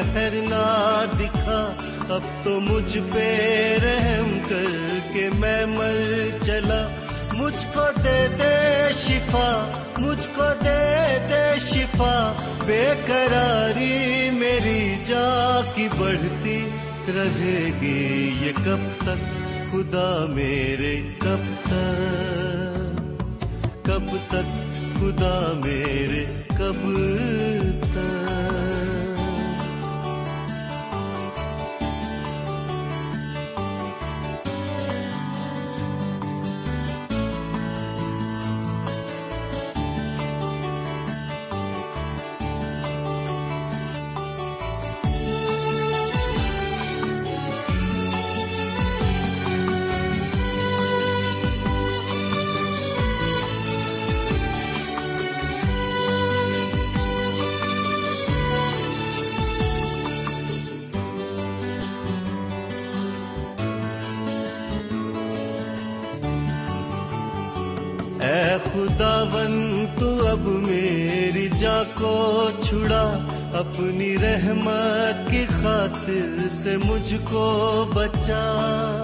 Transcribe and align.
قہر 0.00 0.30
نہ 0.32 1.04
دکھا، 1.20 1.72
اب 2.08 2.44
تو 2.44 2.60
مجھ 2.60 2.98
پہ 3.12 3.78
رحم 3.82 4.38
کر 4.48 4.98
کے 5.12 5.28
میں 5.38 5.66
مر 5.66 6.26
چلا۔ 6.42 6.88
مجھ 7.32 7.66
کو 7.74 7.82
دے 8.04 8.26
دے 8.38 8.88
شفا، 8.92 9.72
مجھ 9.98 10.28
کو 10.34 10.42
دے 10.64 11.18
دے 11.30 11.58
شفا۔ 11.58 12.32
بے 12.66 12.84
قراری 13.06 14.30
میری 14.32 14.94
جا 15.04 15.60
کی 15.74 15.88
بڑھتی 15.98 16.68
رہے 17.08 17.70
گی 17.80 18.36
یہ 18.40 18.52
کب 18.64 19.04
تک؟ 19.04 19.22
خدا 19.72 20.26
میرے، 20.28 21.00
کب 21.18 21.62
تک؟ 21.62 23.08
کب 23.82 24.16
تک؟ 24.28 24.74
خدا 25.00 25.52
میرے، 25.64 26.24
کب 26.48 26.90
تک؟ 27.80 28.29
اے 68.74 68.88
خدا 68.88 69.24
تو 69.98 70.26
اب 70.26 70.38
میری 70.38 71.48
جا 71.58 71.82
کو 71.94 72.50
چھڑا۔ 72.62 73.18
اپنی 73.54 74.18
رحمت 74.18 75.30
کی 75.30 75.44
خاطر 75.48 76.48
سے 76.50 76.76
مجھ 76.76 77.14
کو 77.30 77.84
بچا۔ 77.94 79.02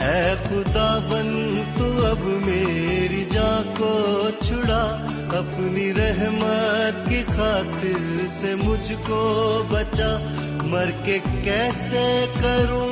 اے 0.00 0.34
خدا 0.48 0.98
بن 1.08 1.62
تو 1.78 2.06
اب 2.06 2.20
میری 2.20 3.24
جا 3.30 3.62
کو 3.78 4.28
چھڑا۔ 4.40 5.06
اپنی 5.32 5.94
رحمت 5.94 7.08
کی 7.08 7.22
خاطر 7.26 8.26
سے 8.28 8.54
مجھ 8.54 8.92
کو 9.06 9.62
بچا۔ 9.70 10.16
مر 10.62 10.90
کے 11.04 11.18
کیسے 11.44 12.24
کروں؟ 12.42 12.89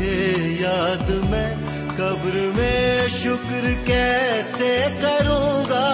تجھے 0.00 0.56
یاد 0.60 1.10
میں 1.10 1.54
قبر 1.96 2.36
میں 2.54 3.08
شکر 3.08 3.66
کیسے 3.86 4.86
کروں 5.02 5.64
گا 5.70 5.86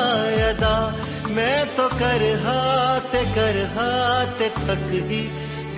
ادا؟ 0.48 0.96
میں 1.28 1.64
تو 1.76 1.88
کر 1.98 2.22
ہاتھ 2.44 3.16
کر 3.34 3.64
ہاتھ 3.76 4.42
تھک 4.54 4.94
ہی 4.94 5.26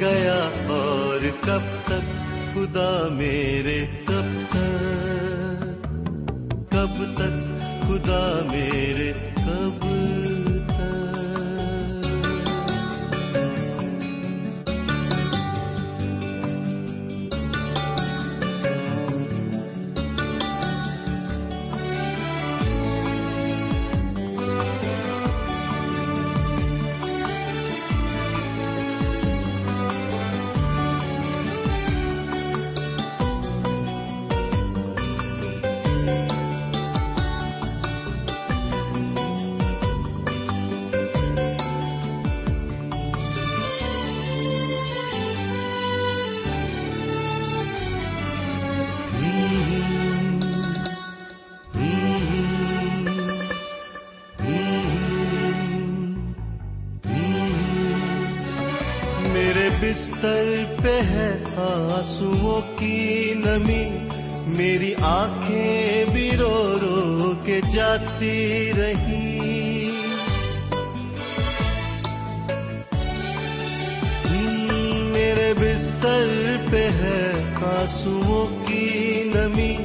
گیا 0.00 0.48
اور 0.68 1.26
کب 1.40 1.74
تک؟ 1.84 2.12
خدا 2.54 3.08
میرے، 3.10 3.86
کب 4.04 4.50
تک؟ 4.50 5.74
کب 6.70 7.02
تک؟ 7.16 7.40
خدا 7.82 8.40
میرے، 8.50 9.12
کب 9.36 9.88
بستر 60.08 60.55
پہ 60.82 61.00
ہے 61.00 61.43
آنسو 61.56 62.60
کی 62.78 63.34
نمی، 63.37 63.88
میری 64.46 64.94
آنکھیں 65.00 66.05
بھی 66.05 66.31
رو 66.31 66.78
رو 66.81 67.32
کے 67.44 67.60
جاتی 67.72 68.72
رہی۔ 68.76 69.90
میرے 75.12 75.52
بستر 75.60 76.56
پہ 76.70 76.88
ہے 76.90 77.52
آنسو 77.62 78.46
کی 78.66 79.22
نمی، 79.34 79.76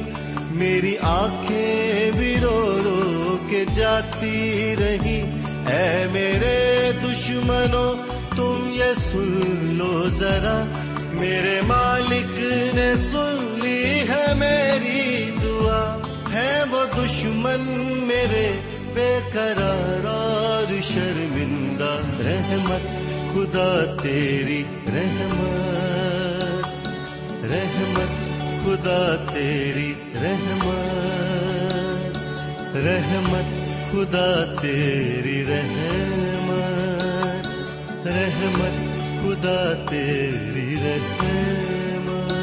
میری 0.50 0.96
آنکھیں 0.98 2.10
بھی 2.10 2.36
رو 2.42 2.80
رو 2.84 3.36
کے 3.50 3.64
جاتی 3.74 4.74
رہی۔ 4.78 5.20
اے 5.66 6.06
میرے 6.12 6.90
دشمنوں 7.04 8.03
یہ 8.84 8.98
سن 8.98 9.74
لو 9.78 10.08
ذرا۔ 10.08 10.64
میرے 11.12 11.60
مالک 11.60 12.40
نے 12.74 12.96
سن 12.96 13.58
لی 13.62 14.08
ہے 14.08 14.34
میری 14.34 15.30
دعا۔ 15.42 15.98
ہے 16.32 16.64
وہ 16.70 16.84
دشمن 16.96 18.04
میرے 18.08 18.52
بے 18.94 19.18
قرار 19.32 20.06
اور 20.06 20.82
شرمندہ۔ 20.82 21.98
رحمت، 22.26 22.82
خدا 23.34 23.96
تیری 24.02 24.64
رحمت۔ 24.88 26.64
رحمت، 27.44 28.12
خدا 28.64 29.24
تیری 29.32 29.94
رحمت۔ 30.14 32.16
رحمت، 32.76 33.52
خدا 33.92 34.54
تیری 34.62 35.44
رحمت۔ 35.48 36.33
رحمت، 38.24 38.94
خدا 39.22 39.86
تیری 39.90 40.76
رحمت۔ 40.76 42.34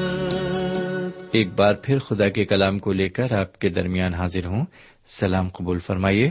ایک 1.31 1.47
بار 1.55 1.73
پھر 1.73 1.99
خدا 1.99 2.29
کے 2.29 2.45
کلام 2.45 2.79
کو 2.79 2.91
لے 2.91 3.09
کر 3.09 3.31
آپ 3.31 3.59
کے 3.59 3.69
درمیان 3.69 4.13
حاضر 4.13 4.45
ہوں۔ 4.45 4.65
سلام 5.05 5.49
قبول 5.49 5.79
فرمائیے۔ 5.79 6.29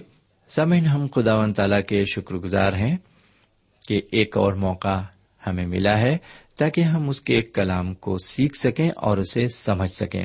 سمن 0.49 0.87
ہم 0.87 1.07
خدا 1.15 1.37
و 1.37 1.53
تعالیٰ 1.53 1.81
کے 1.89 2.05
شکر 2.05 2.35
گزار 2.35 2.73
ہیں 2.73 2.97
کہ 3.89 4.03
ایک 4.11 4.37
اور 4.37 4.53
موقع 4.53 5.03
ہمیں 5.47 5.67
ملا 5.67 5.99
ہے 5.99 6.19
تاکہ 6.59 6.81
ہم 6.81 7.09
اس 7.09 7.21
کے 7.21 7.43
کلام 7.43 7.95
کو 7.95 8.19
سیکھ 8.19 8.57
سکیں 8.57 8.91
اور 8.97 9.19
اسے 9.19 9.49
سمجھ 9.49 9.93
سکیں۔ 9.93 10.25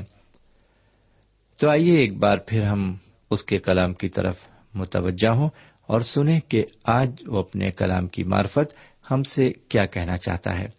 تو 1.57 1.69
آئیے 1.69 1.97
ایک 1.97 2.17
بار 2.17 2.37
پھر 2.37 2.63
ہم 2.63 2.95
اس 3.31 3.43
کے 3.43 3.57
کلام 3.57 3.93
کی 3.93 4.09
طرف 4.09 4.35
متوجہ 4.73 5.29
ہوں 5.29 5.49
اور 5.87 6.01
سنیں 6.01 6.39
کہ 6.47 6.65
آج 6.83 7.11
وہ 7.27 7.39
اپنے 7.39 7.71
کلام 7.71 8.07
کی 8.07 8.23
معرفت 8.23 8.75
ہم 9.11 9.23
سے 9.23 9.53
کیا 9.69 9.85
کہنا 9.85 10.17
چاہتا 10.17 10.59
ہے۔ 10.59 10.69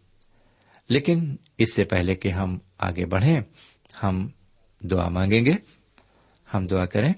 لیکن 0.88 1.36
اس 1.58 1.74
سے 1.74 1.84
پہلے 1.84 2.14
کہ 2.14 2.28
ہم 2.28 2.58
آگے 2.78 3.06
بڑھیں، 3.06 3.40
ہم 4.02 4.28
دعا 4.80 5.08
مانگیں 5.08 5.44
گے۔ 5.44 5.52
ہم 6.54 6.66
دعا 6.66 6.86
کریں۔ 6.86 7.12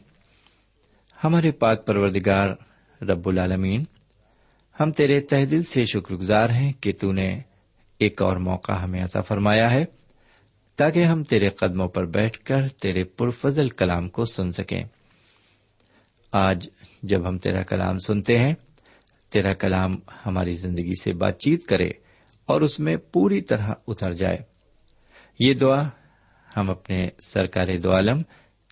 ہمارے 1.25 1.53
پاک 1.53 1.87
پروردگار 1.87 2.49
رب 3.03 3.29
العالمین، 3.29 3.85
ہم 4.81 4.93
تیرے 4.93 5.21
تہ 5.21 5.45
دل 5.45 5.63
سے 5.63 5.85
شکر 5.85 6.15
گزار 6.15 6.51
ہیں 6.51 6.73
کہ 6.81 6.93
تو 7.01 7.13
نے 7.13 7.41
ایک 7.99 8.23
اور 8.23 8.37
موقع 8.37 8.73
ہمیں 8.73 9.05
عطا 9.05 9.21
فرمایا 9.21 9.71
ہے، 9.71 9.85
تاکہ 10.77 11.05
ہم 11.05 11.25
تیرے 11.25 11.49
قدموں 11.49 11.89
پر 11.89 12.05
بیٹھ 12.05 12.45
کر 12.45 12.69
تیرے 12.69 13.05
پرفضل 13.05 13.69
کلام 13.69 14.09
کو 14.09 14.25
سن 14.25 14.53
سکیں۔ 14.53 14.85
آج 16.33 16.69
جب 17.03 17.29
ہم 17.29 17.39
تیرا 17.39 17.63
کلام 17.63 17.99
سنتے 17.99 18.39
ہیں 18.39 18.55
تیرا 19.31 19.55
کلام 19.55 19.97
ہماری 20.27 20.57
زندگی 20.57 20.93
سے 21.03 21.13
بات 21.13 21.39
چیت 21.39 21.67
کرے 21.67 21.91
اور 22.47 22.61
اس 22.61 22.81
میں 22.81 22.97
پوری 22.97 23.41
طرح 23.41 23.73
اتر 23.89 24.13
جائے۔ 24.13 24.39
یہ 25.39 25.55
دعا 25.55 25.89
ہم 26.57 26.71
اپنے 26.71 27.09
سرکار 27.27 27.69
دو 27.83 27.93
عالم 27.93 28.23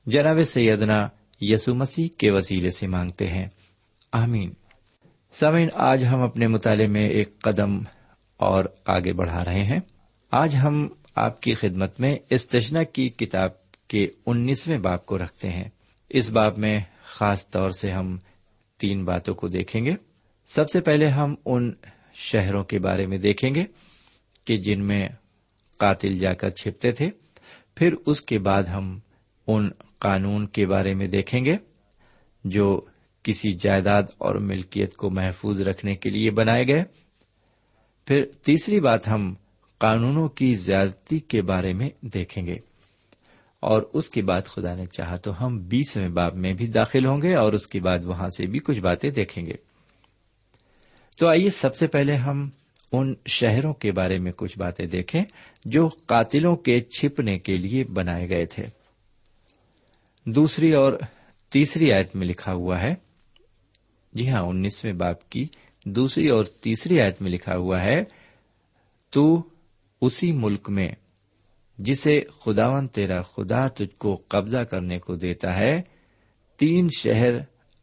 جناب 0.06 0.42
سیدنا 0.46 1.08
یسو 1.40 1.74
مسیح 1.74 2.08
کے 2.18 2.30
وسیلے 2.30 2.70
سے 2.70 2.86
مانگتے 2.86 3.26
ہیں۔ 3.26 3.48
آمین۔ 4.12 4.52
سمین 5.32 5.68
آج 5.74 6.04
ہم 6.04 6.20
اپنے 6.20 6.46
مطالعے 6.46 6.86
میں 6.86 7.08
ایک 7.08 7.38
قدم 7.38 7.78
اور 8.36 8.64
آگے 8.84 9.12
بڑھا 9.12 9.44
رہے 9.44 9.64
ہیں۔ 9.64 9.80
آج 10.30 10.56
ہم 10.56 10.88
آپ 11.14 11.42
کی 11.42 11.54
خدمت 11.54 12.00
میں 12.00 12.16
استشنا 12.30 12.82
کی 12.82 13.08
کتاب 13.08 13.50
کے 13.88 14.08
انیسویں 14.26 14.78
باپ 14.78 15.06
کو 15.06 15.18
رکھتے 15.18 15.50
ہیں۔ 15.50 15.68
اس 16.08 16.30
باب 16.30 16.58
میں 16.58 16.80
خاص 17.04 17.48
طور 17.48 17.70
سے 17.70 17.90
ہم 17.90 18.18
تین 18.78 19.04
باتوں 19.04 19.34
کو 19.34 19.48
دیکھیں 19.48 19.84
گے۔ 19.84 19.94
سب 20.46 20.70
سے 20.70 20.80
پہلے 20.80 21.06
ہم 21.06 21.34
ان 21.46 21.72
شہروں 22.14 22.64
کے 22.64 22.78
بارے 22.78 23.06
میں 23.06 23.18
دیکھیں 23.18 23.54
گے 23.54 23.64
کہ 24.44 24.54
جن 24.54 24.84
میں 24.84 25.08
قاتل 25.76 26.18
جا 26.18 26.32
کر 26.32 26.48
چھپتے 26.48 26.92
تھے، 26.92 27.10
پھر 27.74 27.94
اس 28.06 28.20
کے 28.20 28.38
بعد 28.38 28.62
ہم 28.62 28.98
ان 29.46 29.70
قانون 29.98 30.46
کے 30.46 30.66
بارے 30.66 30.94
میں 30.94 31.06
دیکھیں 31.06 31.44
گے 31.44 31.56
جو 32.44 32.80
کسی 33.22 33.52
جائیداد 33.52 34.02
اور 34.18 34.34
ملکیت 34.34 34.94
کو 34.94 35.10
محفوظ 35.10 35.62
رکھنے 35.62 35.96
کے 35.96 36.10
لیے 36.10 36.30
بنائے 36.30 36.68
گئے۔ 36.68 36.84
پھر 38.06 38.24
تیسری 38.24 38.80
بات 38.80 39.08
ہم 39.08 39.34
قانونوں 39.78 40.28
کی 40.28 40.54
زیادتی 40.54 41.18
کے 41.18 41.42
بارے 41.42 41.72
میں 41.72 41.90
دیکھیں 42.02 42.46
گے۔ 42.46 42.56
اور 43.60 43.82
اس 43.92 44.08
کے 44.08 44.22
بعد 44.22 44.42
خدا 44.42 44.74
نے 44.74 44.86
چاہا 44.86 45.16
تو 45.16 45.46
ہم 45.46 45.58
بیسویں 45.58 46.08
باب 46.08 46.34
میں 46.34 46.52
بھی 46.52 46.66
داخل 46.66 47.06
ہوں 47.06 47.22
گے 47.22 47.34
اور 47.34 47.52
اس 47.52 47.66
کے 47.66 47.80
بعد 47.80 47.98
وہاں 48.04 48.28
سے 48.28 48.46
بھی 48.46 48.58
کچھ 48.58 48.80
باتیں 48.80 49.10
دیکھیں 49.10 49.46
گے۔ 49.46 49.75
تو 51.16 51.26
آئیے 51.26 51.50
سب 51.50 51.76
سے 51.76 51.86
پہلے 51.86 52.14
ہم 52.14 52.50
ان 52.92 53.14
شہروں 53.26 53.74
کے 53.74 53.92
بارے 53.92 54.18
میں 54.18 54.32
کچھ 54.36 54.58
باتیں 54.58 54.86
دیکھیں 54.86 55.24
جو 55.64 55.88
قاتلوں 55.88 56.56
کے 56.56 56.80
چھپنے 56.80 57.38
کے 57.38 57.56
لیے 57.56 57.84
بنائے 57.84 58.28
گئے 58.28 58.46
تھے۔ 58.46 58.66
دوسری 60.24 60.72
اور 60.72 60.92
تیسری 61.48 61.92
آیت 61.92 62.16
میں 62.16 62.26
لکھا 62.26 62.52
ہوا 62.52 62.82
ہے۔ 62.82 62.94
جی 64.12 64.28
ہاں 64.28 64.42
انیسویں 64.42 64.92
باپ 64.92 65.30
کی 65.30 65.46
دوسری 65.84 66.28
اور 66.28 66.44
تیسری 66.44 67.00
آیت 67.00 67.22
میں 67.22 67.30
لکھا 67.30 67.56
ہوا 67.56 67.82
ہے، 67.82 68.04
تو 69.10 69.42
اسی 70.00 70.32
ملک 70.32 70.68
میں 70.68 70.88
جسے 71.78 72.22
خداون 72.40 72.88
تیرا 72.88 73.22
خدا 73.22 73.68
تجھ 73.68 73.96
کو 73.98 74.22
قبضہ 74.28 74.58
کرنے 74.58 74.98
کو 74.98 75.14
دیتا 75.14 75.58
ہے، 75.58 75.82
تین 76.56 76.88
شہر 76.98 77.30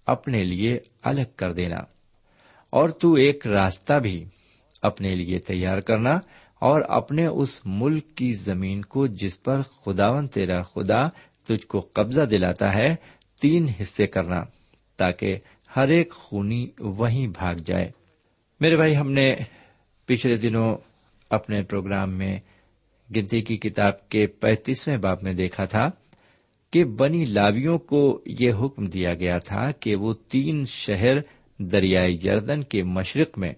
اپنے 0.05 0.43
لیے 0.43 0.79
الگ 1.01 1.27
کر 1.35 1.53
دینا۔ 1.53 1.92
اور 2.73 2.89
تو 2.89 3.13
ایک 3.13 3.47
راستہ 3.47 3.93
بھی 3.93 4.25
اپنے 4.81 5.15
لیے 5.15 5.39
تیار 5.39 5.79
کرنا 5.79 6.19
اور 6.59 6.81
اپنے 6.87 7.25
اس 7.25 7.61
ملک 7.65 8.15
کی 8.15 8.33
زمین 8.33 8.81
کو 8.81 9.07
جس 9.07 9.43
پر 9.43 9.61
خداون 9.61 10.27
تیرا 10.27 10.61
خدا 10.63 11.07
تجھ 11.43 11.67
کو 11.67 11.79
قبضہ 11.93 12.21
دلاتا 12.21 12.73
ہے، 12.75 12.95
تین 13.41 13.67
حصے 13.81 14.07
کرنا 14.07 14.43
تاکہ 14.97 15.37
ہر 15.75 15.87
ایک 15.87 16.13
خونی 16.13 16.67
وہیں 16.79 17.27
بھاگ 17.27 17.55
جائے۔ 17.55 17.91
میرے 18.59 18.75
بھائی، 18.75 18.97
ہم 18.97 19.11
نے 19.11 19.35
پچھلے 20.05 20.37
دنوں 20.37 20.77
اپنے 21.29 21.61
پروگرام 21.63 22.09
میں 22.09 22.39
گنتی 23.15 23.41
کی 23.41 23.57
کتاب 23.57 24.09
کے 24.09 24.27
پینتیسویں 24.27 24.97
باب 24.97 25.23
میں 25.23 25.33
دیکھا 25.33 25.65
تھا 25.65 25.89
کہ 26.71 26.83
بنی 26.83 27.23
لاویوں 27.25 27.77
کو 27.77 28.21
یہ 28.25 28.51
حکم 28.51 28.85
دیا 28.85 29.13
گیا 29.13 29.37
تھا 29.39 29.71
کہ 29.71 29.95
وہ 29.95 30.13
تین 30.13 30.65
شہر 30.65 31.17
دریائے 31.57 32.13
جردن 32.13 32.63
کے 32.63 32.83
مشرق 32.83 33.37
میں 33.37 33.53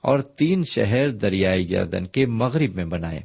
اور 0.00 0.18
تین 0.18 0.64
شہر 0.64 1.10
دریائے 1.10 1.62
جردن 1.62 2.06
کے 2.06 2.26
مغرب 2.26 2.74
میں 2.74 2.84
بنائے۔ 2.84 3.20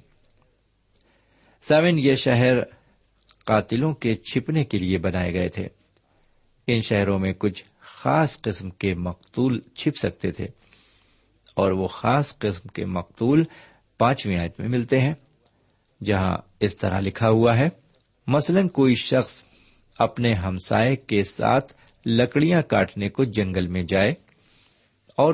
سیون 1.61 1.99
یہ 1.99 2.15
شہر 2.15 2.53
قاتلوں 3.45 3.93
کے 3.93 4.15
چھپنے 4.15 4.63
کے 4.63 4.77
لیے 4.77 4.97
بنائے 4.97 5.33
گئے 5.33 5.49
تھے۔ 5.49 5.67
ان 6.67 6.81
شہروں 6.81 7.19
میں 7.19 7.33
کچھ 7.37 7.63
خاص 7.79 8.41
قسم 8.41 8.69
کے 8.69 8.95
مقتول 8.95 9.59
چھپ 9.75 9.97
سکتے 9.97 10.31
تھے 10.31 10.47
اور 11.55 11.71
وہ 11.71 11.87
خاص 11.87 12.37
قسم 12.37 12.67
کے 12.67 12.85
مقتول 12.85 13.43
پانچویں 13.97 14.37
آیت 14.37 14.59
میں 14.59 14.67
ملتے 14.67 15.01
ہیں، 15.01 15.13
جہاں 16.03 16.37
اس 16.59 16.77
طرح 16.77 16.99
لکھا 16.99 17.29
ہوا 17.29 17.57
ہے، 17.57 17.69
مثلاً 18.27 18.67
کوئی 18.67 18.95
شخص 18.95 19.43
اپنے 19.99 20.33
ہمسائے 20.33 20.95
کے 20.95 21.23
ساتھ 21.23 21.73
لکڑیاں 22.05 22.61
کاٹنے 22.61 23.09
کو 23.09 23.23
جنگل 23.23 23.67
میں 23.67 23.83
جائے 23.83 24.13
اور 25.17 25.33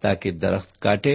تاکہ 0.00 0.30
درخت 0.30 0.80
کاٹے 0.80 1.14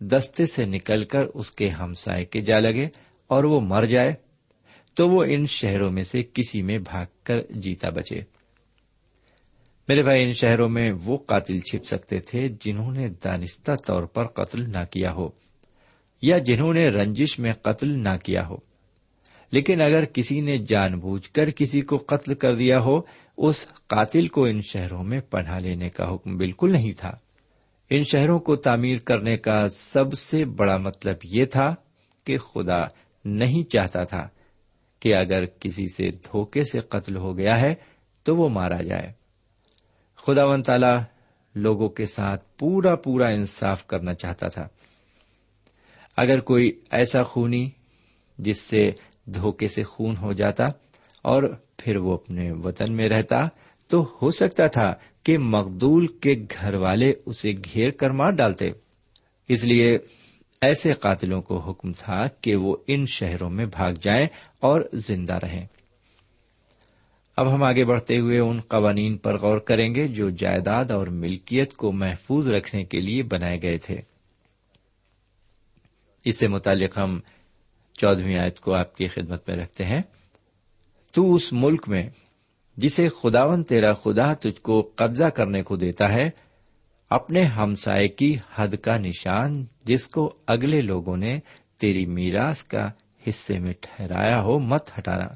دستے 0.00 0.46
سے 0.46 0.64
نکل 0.64 1.04
کر 1.04 1.24
اس 1.34 1.50
کے 1.50 1.68
ہمسائے 1.68 2.24
کے 2.24 2.40
جا 2.40 2.58
لگے 2.58 2.88
اور 3.26 3.44
وہ 3.44 3.60
مر 3.60 3.84
جائے 3.84 4.14
تو 4.94 5.08
وہ 5.08 5.24
ان 5.28 5.46
شہروں 5.46 5.90
میں 5.90 6.04
سے 6.04 6.22
کسی 6.22 6.62
میں 6.62 6.78
بھاگ 6.78 7.06
کر 7.22 7.38
جیتا 7.50 7.90
بچے۔ 7.90 8.20
میرے 9.88 10.02
بھائی، 10.02 10.24
ان 10.24 10.32
شہروں 10.32 10.68
میں 10.68 10.92
وہ 11.04 11.16
قاتل 11.16 11.60
چھپ 11.60 11.84
سکتے 11.84 12.18
تھے 12.18 12.48
جنہوں 12.60 12.92
نے 12.92 13.08
دانستہ 13.24 13.72
طور 13.86 14.02
پر 14.02 14.26
قتل 14.26 14.70
نہ 14.70 14.84
کیا 14.90 15.12
ہو 15.12 15.28
یا 16.22 16.38
جنہوں 16.38 16.72
نے 16.72 16.88
رنجش 16.88 17.38
میں 17.38 17.52
قتل 17.52 17.88
نہ 17.88 18.16
کیا 18.24 18.48
ہو۔ 18.48 18.71
لیکن 19.52 19.82
اگر 19.82 20.04
کسی 20.04 20.40
نے 20.40 20.58
جان 20.58 20.98
بوجھ 20.98 21.30
کر 21.30 21.50
کسی 21.50 21.80
کو 21.80 21.96
قتل 21.96 22.34
کر 22.34 22.54
دیا 22.54 22.80
ہو، 22.80 23.00
اس 23.36 23.68
قاتل 23.86 24.26
کو 24.26 24.44
ان 24.44 24.62
شہروں 24.62 25.04
میں 25.04 25.20
پناہ 25.20 25.58
لینے 25.58 25.88
کا 25.88 26.14
حکم 26.14 26.36
بالکل 26.36 26.72
نہیں 26.72 26.92
تھا۔ 26.92 27.18
ان 27.90 28.04
شہروں 28.04 28.38
کو 28.38 28.56
تعمیر 28.56 28.98
کرنے 28.98 29.36
کا 29.36 29.68
سب 29.68 30.12
سے 30.12 30.44
بڑا 30.44 30.76
مطلب 30.76 31.16
یہ 31.24 31.44
تھا 31.44 31.74
کہ 32.24 32.38
خدا 32.38 32.84
نہیں 33.24 33.70
چاہتا 33.70 34.04
تھا 34.04 34.28
کہ 35.00 35.14
اگر 35.14 35.44
کسی 35.44 35.86
سے 35.86 36.10
دھوکے 36.10 36.64
سے 36.64 36.78
قتل 36.78 37.16
ہو 37.16 37.38
گیا 37.38 37.60
ہے 37.60 37.74
تو 38.22 38.36
وہ 38.36 38.48
مارا 38.48 38.82
جائے۔ 38.82 39.12
خدا 40.16 40.44
ون 40.44 40.62
تعالی 40.62 40.98
لوگوں 41.54 41.88
کے 41.88 42.06
ساتھ 42.06 42.58
پورا 42.58 42.96
پورا 42.96 43.28
انصاف 43.28 43.86
کرنا 43.86 44.14
چاہتا 44.14 44.48
تھا۔ 44.48 44.68
اگر 46.16 46.40
کوئی 46.40 46.80
ایسا 46.90 47.22
خونی 47.22 47.70
جس 48.38 48.58
سے 48.58 48.90
دھوکے 49.34 49.68
سے 49.68 49.82
خون 49.82 50.16
ہو 50.16 50.32
جاتا 50.32 50.64
اور 51.22 51.42
پھر 51.76 51.96
وہ 51.96 52.14
اپنے 52.14 52.52
وطن 52.52 52.92
میں 52.92 53.08
رہتا، 53.08 53.48
تو 53.88 54.16
ہو 54.22 54.30
سکتا 54.30 54.66
تھا 54.66 54.94
کہ 55.22 55.38
مقدول 55.38 56.06
کے 56.06 56.34
گھر 56.58 56.74
والے 56.74 57.12
اسے 57.26 57.52
گھیر 57.52 57.90
کر 57.90 58.10
مار 58.10 58.30
ڈالتے۔ 58.30 58.70
اس 59.48 59.64
لیے 59.64 59.98
ایسے 60.60 60.92
قاتلوں 60.92 61.42
کو 61.42 61.58
حکم 61.58 61.92
تھا 61.92 62.26
کہ 62.40 62.56
وہ 62.56 62.76
ان 62.86 63.06
شہروں 63.06 63.50
میں 63.50 63.66
بھاگ 63.66 63.92
جائیں 64.00 64.26
اور 64.60 64.80
زندہ 64.92 65.38
رہیں۔ 65.42 65.66
اب 67.36 67.54
ہم 67.54 67.62
آگے 67.62 67.84
بڑھتے 67.84 68.18
ہوئے 68.18 68.38
ان 68.38 68.60
قوانین 68.60 69.16
پر 69.16 69.36
غور 69.36 69.58
کریں 69.58 69.94
گے 69.94 70.08
جو 70.08 70.30
جائیداد 70.30 70.84
اور 70.84 71.06
ملکیت 71.06 71.74
کو 71.74 71.92
محفوظ 71.92 72.48
رکھنے 72.48 72.84
کے 72.84 73.00
لیے 73.00 73.22
بنائے 73.22 73.62
گئے 73.62 73.78
تھے۔ 73.78 74.00
اس 76.24 76.38
سے 76.38 76.48
متعلق 76.48 76.98
ہم 76.98 77.20
چودہویں 78.02 78.38
آیت 78.38 78.60
کو 78.60 78.74
آپ 78.74 78.96
کی 78.96 79.06
خدمت 79.06 79.48
میں 79.48 79.56
رکھتے 79.56 79.84
ہیں۔ 79.84 80.02
تو 81.12 81.34
اس 81.34 81.52
ملک 81.52 81.88
میں 81.88 82.10
جسے 82.76 83.08
خداون 83.08 83.62
تیرا 83.62 83.92
خدا 83.92 84.34
تجھ 84.34 84.60
کو 84.60 84.92
قبضہ 84.96 85.24
کرنے 85.24 85.62
کو 85.62 85.76
دیتا 85.76 86.12
ہے، 86.12 86.30
اپنے 87.10 87.42
ہمسائے 87.42 88.08
کی 88.08 88.36
حد 88.54 88.68
کا 88.68 88.98
نشان 88.98 89.64
جس 89.84 90.08
کو 90.08 90.34
اگلے 90.46 90.80
لوگوں 90.80 91.16
نے 91.16 91.40
تیری 91.80 92.06
میراث 92.06 92.64
کا 92.64 92.90
حصے 93.28 93.58
میں 93.58 93.72
ٹھہرایا 93.80 94.42
ہو 94.42 94.58
مت 94.58 94.90
ہٹانا۔ 94.98 95.26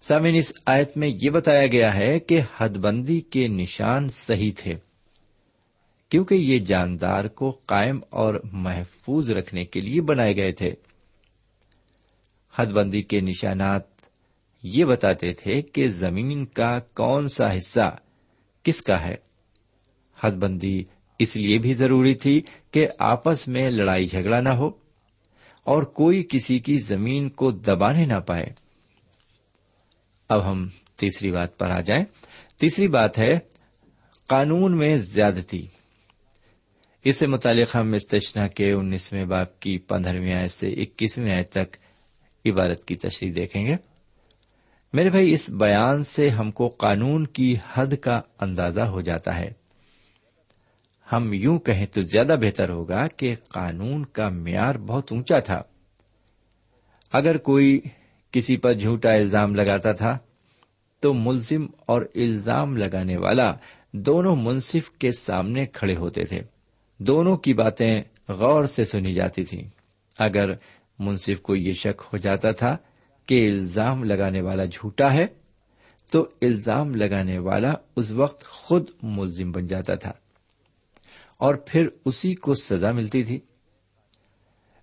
سامن 0.00 0.34
اس 0.34 0.52
آیت 0.66 0.96
میں 0.96 1.08
یہ 1.22 1.30
بتایا 1.30 1.66
گیا 1.66 1.94
ہے 1.94 2.20
کہ 2.20 2.40
حد 2.56 2.68
بندی 2.68 3.20
کے 3.20 3.48
نشان 3.48 4.08
صحیح 4.08 4.50
تھے۔ 4.56 4.74
کیونکہ 6.08 6.34
یہ 6.34 6.58
جاندار 6.58 7.24
کو 7.24 7.50
قائم 7.50 8.00
اور 8.10 8.34
محفوظ 8.52 9.30
رکھنے 9.30 9.64
کے 9.64 9.80
لیے 9.80 10.00
بنائے 10.00 10.36
گئے 10.36 10.52
تھے۔ 10.52 10.70
حد 12.54 12.66
بندی 12.66 13.02
کے 13.02 13.20
نشانات 13.20 13.82
یہ 14.62 14.84
بتاتے 14.84 15.32
تھے 15.32 15.62
کہ 15.62 15.88
زمین 15.88 16.46
کا 16.46 16.78
کون 16.78 17.28
سا 17.28 17.58
حصہ 17.58 17.96
کس 18.62 18.82
کا 18.82 19.00
ہے۔ 19.00 19.14
حد 20.24 20.30
بندی 20.30 20.84
اس 21.18 21.36
لیے 21.36 21.58
بھی 21.58 21.74
ضروری 21.74 22.14
تھی 22.14 22.42
کہ 22.70 22.88
آپس 22.98 23.48
میں 23.48 23.70
لڑائی 23.70 24.08
جھگڑا 24.08 24.40
نہ 24.40 24.48
ہو 24.48 24.70
اور 25.64 25.82
کوئی 25.82 26.26
کسی 26.28 26.58
کی 26.58 26.78
زمین 26.78 27.30
کو 27.30 27.50
دبانے 27.50 28.04
نہ 28.04 28.20
پائے۔ 28.20 28.46
اب 30.28 30.50
ہم 30.50 30.68
تیسری 30.96 31.30
بات 31.30 31.58
پر 31.58 31.70
آ 31.70 31.80
جائیں۔ 31.80 32.04
تیسری 32.60 32.88
بات 32.88 33.18
ہے، 33.18 33.38
قانون 34.26 34.76
میں 34.76 34.96
زیادتی۔ 34.96 35.66
اس 37.06 37.16
سے 37.16 37.26
متعلق 37.26 37.76
ہم 37.76 37.92
استشنا 37.92 38.46
کے 38.46 38.72
انیسویں 38.72 39.24
باپ 39.24 39.60
کی 39.60 39.78
پندرہویں 39.78 40.32
آئے 40.32 40.48
سے 40.48 40.68
اکیسویں 40.68 41.32
آئے 41.32 41.42
تک 41.42 41.76
عبارت 42.46 42.84
کی 42.84 42.96
تشریح 42.96 43.32
دیکھیں 43.36 43.66
گے۔ 43.66 43.76
میرے 44.92 45.10
بھائی، 45.10 45.32
اس 45.32 45.50
بیان 45.50 46.04
سے 46.04 46.28
ہم 46.28 46.50
کو 46.50 46.68
قانون 46.68 47.26
کی 47.26 47.56
حد 47.72 47.86
کا 48.00 48.20
اندازہ 48.40 48.80
ہو 48.80 49.00
جاتا 49.00 49.38
ہے۔ 49.38 49.52
ہم 51.12 51.32
یوں 51.32 51.58
کہیں 51.58 51.86
تو 51.86 52.02
زیادہ 52.02 52.36
بہتر 52.40 52.68
ہوگا 52.68 53.06
کہ 53.08 53.34
قانون 53.50 54.04
کا 54.04 54.28
معیار 54.28 54.74
بہت 54.74 55.12
اونچا 55.12 55.38
تھا۔ 55.38 55.62
اگر 57.12 57.36
کوئی 57.36 57.80
کسی 58.30 58.56
پر 58.56 58.72
جھوٹا 58.72 59.12
الزام 59.12 59.54
لگاتا 59.54 59.92
تھا، 59.92 60.18
تو 61.00 61.14
ملزم 61.14 61.66
اور 61.86 62.02
الزام 62.14 62.76
لگانے 62.76 63.16
والا 63.16 63.54
دونوں 63.92 64.36
منصف 64.36 64.90
کے 64.90 65.12
سامنے 65.12 65.66
کھڑے 65.66 65.96
ہوتے 65.96 66.24
تھے۔ 66.24 66.55
دونوں 66.98 67.36
کی 67.36 67.54
باتیں 67.54 68.02
غور 68.28 68.64
سے 68.64 68.84
سنی 68.84 69.14
جاتی 69.14 69.44
تھیں۔ 69.44 69.62
اگر 70.18 70.50
منصف 70.98 71.40
کو 71.40 71.56
یہ 71.56 71.72
شک 71.72 72.02
ہو 72.12 72.16
جاتا 72.18 72.52
تھا 72.52 72.76
کہ 73.26 73.50
الزام 73.50 74.04
لگانے 74.04 74.40
والا 74.40 74.64
جھوٹا 74.64 75.12
ہے، 75.12 75.26
تو 76.12 76.28
الزام 76.42 76.94
لگانے 76.94 77.38
والا 77.38 77.72
اس 77.96 78.10
وقت 78.10 78.44
خود 78.44 78.90
ملزم 79.02 79.52
بن 79.52 79.66
جاتا 79.66 79.94
تھا۔ 79.94 80.12
اور 81.36 81.54
پھر 81.54 81.88
اسی 82.04 82.34
کو 82.34 82.54
سزا 82.54 82.92
ملتی 82.92 83.22
تھی۔ 83.22 83.40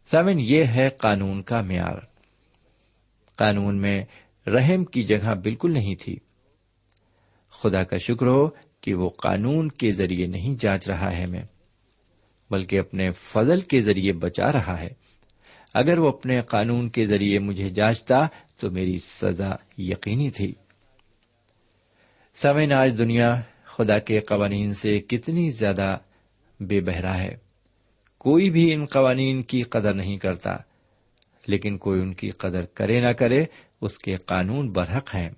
سامن، 0.05 0.39
یہ 0.39 0.63
ہے 0.63 0.89
قانون 0.89 1.41
کا 1.41 1.61
معیار۔ 1.61 1.97
قانون 3.35 3.81
میں 3.81 4.05
رحم 4.47 4.83
کی 4.83 5.03
جگہ 5.03 5.35
بالکل 5.35 5.71
نہیں 5.71 5.95
تھی۔ 5.95 6.17
خدا 7.49 7.83
کا 7.83 7.97
شکر 7.97 8.27
ہو 8.27 8.49
کہ 8.81 8.93
وہ 8.93 9.09
قانون 9.09 9.69
کے 9.69 9.91
ذریعے 9.91 10.27
نہیں 10.27 10.61
جانچ 10.61 10.87
رہا 10.87 11.17
ہے۔ 11.17 11.25
میں 11.25 11.43
بلکہ 12.53 12.79
اپنے 12.79 13.11
فضل 13.11 13.61
کے 13.61 13.81
ذریعے 13.81 14.13
بچا 14.13 14.51
رہا 14.51 14.79
ہے۔ 14.79 14.89
اگر 15.73 15.97
وہ 15.97 16.07
اپنے 16.07 16.41
قانون 16.41 16.89
کے 16.89 17.05
ذریعے 17.05 17.39
مجھے 17.39 17.69
جانچتا 17.69 18.27
تو 18.57 18.71
میری 18.71 18.99
سزا 18.99 19.55
یقینی 19.77 20.31
تھی۔ 20.31 20.53
سمے 22.33 22.73
آج 22.73 22.95
دنیا 22.97 23.41
خدا 23.63 23.99
کے 23.99 24.19
قوانین 24.19 24.73
سے 24.73 24.99
کتنی 24.99 25.51
زیادہ 25.51 25.97
بے 26.59 26.81
بہرا 26.81 27.17
ہے۔ 27.17 27.37
کوئی 28.17 28.49
بھی 28.49 28.73
ان 28.73 28.85
قوانین 28.85 29.43
کی 29.43 29.61
قدر 29.61 29.93
نہیں 29.93 30.17
کرتا، 30.17 30.57
لیکن 31.47 31.77
کوئی 31.77 32.01
ان 32.01 32.13
کی 32.13 32.29
قدر 32.29 32.65
کرے 32.65 32.99
نہ 32.99 33.11
کرے 33.11 33.45
اس 33.81 33.97
کے 33.97 34.15
قانون 34.15 34.69
برحق 34.69 35.15
ہیں۔ 35.15 35.29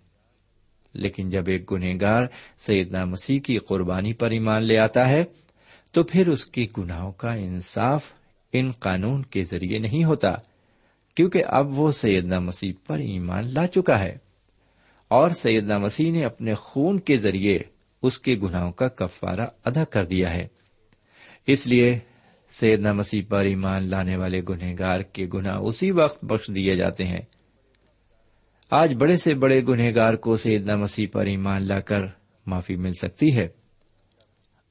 لیکن 0.93 1.29
جب 1.29 1.43
ایک 1.47 1.71
گنہگار 1.71 2.23
سیدنا 2.57 3.05
مسیح 3.05 3.37
کی 3.39 3.57
قربانی 3.57 4.13
پر 4.13 4.31
ایمان 4.31 4.63
لے 4.63 4.77
آتا 4.77 5.09
ہے 5.09 5.23
تو 5.95 6.03
پھر 6.03 6.27
اس 6.27 6.45
کے 6.45 6.67
گناہوں 6.77 7.11
کا 7.11 7.33
انصاف 7.33 8.13
ان 8.53 8.71
قانون 8.71 9.23
کے 9.23 9.43
ذریعے 9.43 9.79
نہیں 9.79 10.03
ہوتا، 10.03 10.35
کیونکہ 11.15 11.43
اب 11.47 11.79
وہ 11.79 11.91
سیدنا 11.91 12.39
مسیح 12.39 12.73
پر 12.87 12.99
ایمان 12.99 13.43
لا 13.53 13.67
چکا 13.67 13.99
ہے۔ 13.99 14.17
اور 15.07 15.31
سیدنا 15.31 15.77
مسیح 15.77 16.11
نے 16.11 16.25
اپنے 16.25 16.53
خون 16.53 16.99
کے 16.99 17.17
ذریعے 17.17 17.59
اس 18.01 18.19
کے 18.19 18.35
گناہوں 18.43 18.71
کا 18.71 18.87
کفارہ 18.87 19.47
ادا 19.65 19.83
کر 19.83 20.05
دیا 20.05 20.33
ہے۔ 20.33 20.47
اس 21.47 21.67
لیے 21.67 21.99
سیدنا 22.49 22.93
مسیح 22.93 23.21
پر 23.29 23.45
ایمان 23.45 23.89
لانے 23.89 24.15
والے 24.15 24.41
گنہگار 24.49 24.99
کے 24.99 25.27
گناہ 25.33 25.57
اسی 25.57 25.91
وقت 25.91 26.25
بخش 26.25 26.51
دیے 26.55 26.75
جاتے 26.75 27.05
ہیں۔ 27.05 27.21
آج 28.71 28.93
بڑے 28.93 29.17
سے 29.17 29.33
بڑے 29.33 29.61
گنہگار 29.63 30.13
کو 30.13 30.37
سیدنا 30.37 30.75
مسیح 30.75 31.07
پر 31.11 31.25
ایمان 31.25 31.63
لا 31.63 31.79
کر 31.79 32.01
معافی 32.45 32.75
مل 32.75 32.93
سکتی 32.93 33.37
ہے۔ 33.37 33.47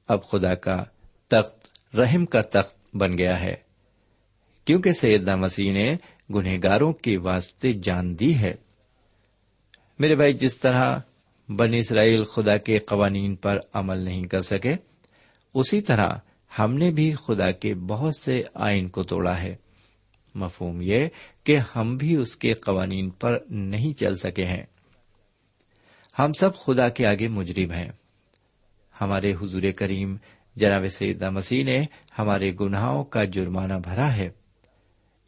اب 0.07 0.23
خدا 0.23 0.55
کا 0.55 0.83
تخت 1.27 1.67
رحم 1.95 2.25
کا 2.25 2.41
تخت 2.41 2.95
بن 2.95 3.17
گیا 3.17 3.39
ہے۔ 3.39 3.55
کیونکہ 4.65 4.91
سیدنا 4.91 5.35
مسیح 5.35 5.71
نے 5.71 5.95
گنہگاروں 6.29 6.93
کے 6.93 7.17
واسطے 7.17 7.71
جان 7.71 8.19
دی 8.19 8.35
ہے۔ 8.35 8.53
میرے 9.99 10.15
بھائی، 10.15 10.33
جس 10.33 10.57
طرح 10.57 10.99
بن 11.49 11.73
اسرائیل 11.73 12.23
خدا 12.23 12.57
کے 12.57 12.77
قوانین 12.77 13.35
پر 13.35 13.57
عمل 13.73 13.97
نہیں 13.97 14.23
کر 14.23 14.41
سکے، 14.41 14.75
اسی 15.53 15.81
طرح 15.81 16.09
ہم 16.59 16.73
نے 16.73 16.91
بھی 16.91 17.13
خدا 17.13 17.51
کے 17.51 17.75
بہت 17.75 18.15
سے 18.15 18.41
آئین 18.53 18.89
کو 18.89 19.03
توڑا 19.03 19.41
ہے۔ 19.41 19.55
مفہوم 20.35 20.81
یہ 20.81 21.07
کہ 21.43 21.59
ہم 21.75 21.97
بھی 21.97 22.15
اس 22.15 22.35
کے 22.35 22.53
قوانین 22.53 23.09
پر 23.09 23.37
نہیں 23.49 23.99
چل 23.99 24.15
سکے 24.15 24.45
ہیں۔ 24.45 24.63
ہم 26.19 26.33
سب 26.33 26.55
خدا 26.55 26.89
کے 26.89 27.05
آگے 27.05 27.27
مجرم 27.27 27.71
ہیں۔ 27.71 27.91
ہمارے 29.01 29.33
حضور 29.33 29.63
کریم 29.75 30.15
جناب 30.55 30.87
سیدہ 30.87 31.29
مسیح 31.29 31.63
نے 31.63 31.85
ہمارے 32.19 32.51
گناہوں 32.59 33.03
کا 33.03 33.23
جرمانہ 33.23 33.73
بھرا 33.73 34.15
ہے۔ 34.15 34.29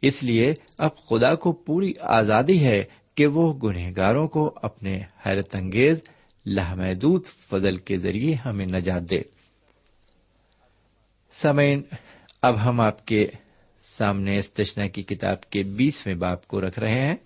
اس 0.02 0.22
لیے 0.22 0.54
اب 0.78 0.96
خدا 0.96 1.34
کو 1.34 1.52
پوری 1.52 1.92
آزادی 2.00 2.64
ہے 2.64 2.84
کہ 3.14 3.26
وہ 3.26 3.54
گنہگاروں 3.54 4.28
کو 4.28 4.54
اپنے 4.62 5.00
حیرت 5.26 5.54
انگیز 5.54 6.00
لہمحدود 6.46 7.24
فضل 7.50 7.76
کے 7.76 7.98
ذریعے 7.98 8.34
ہمیں 8.34 8.66
نجات 8.66 9.10
دے۔ 9.10 9.20
سمعین، 11.32 11.82
اب 12.42 12.64
ہم 12.64 12.80
آپ 12.80 13.06
کے 13.06 13.26
سامنے 13.80 14.38
استشنا 14.38 14.86
کی 14.86 15.02
کتاب 15.02 15.50
کے 15.50 15.62
بیسویں 15.62 16.14
باپ 16.14 16.46
کو 16.46 16.60
رکھ 16.60 16.78
رہے 16.78 17.06
ہیں۔ 17.06 17.16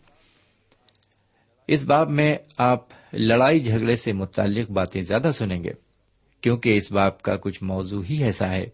اس 1.68 1.84
باب 1.84 2.10
میں 2.10 2.36
آپ 2.58 2.84
لڑائی 3.12 3.60
جھگڑے 3.60 3.96
سے 3.96 4.12
متعلق 4.12 4.70
باتیں 4.70 5.02
زیادہ 5.02 5.30
سنیں 5.34 5.64
گے۔ 5.64 5.91
کیونکہ 6.42 6.76
اس 6.76 6.92
باپ 6.92 7.22
کا 7.22 7.36
کچھ 7.36 7.62
موضوع 7.62 8.04
ہی 8.10 8.24
ایسا 8.24 8.50
ہے۔ 8.52 8.66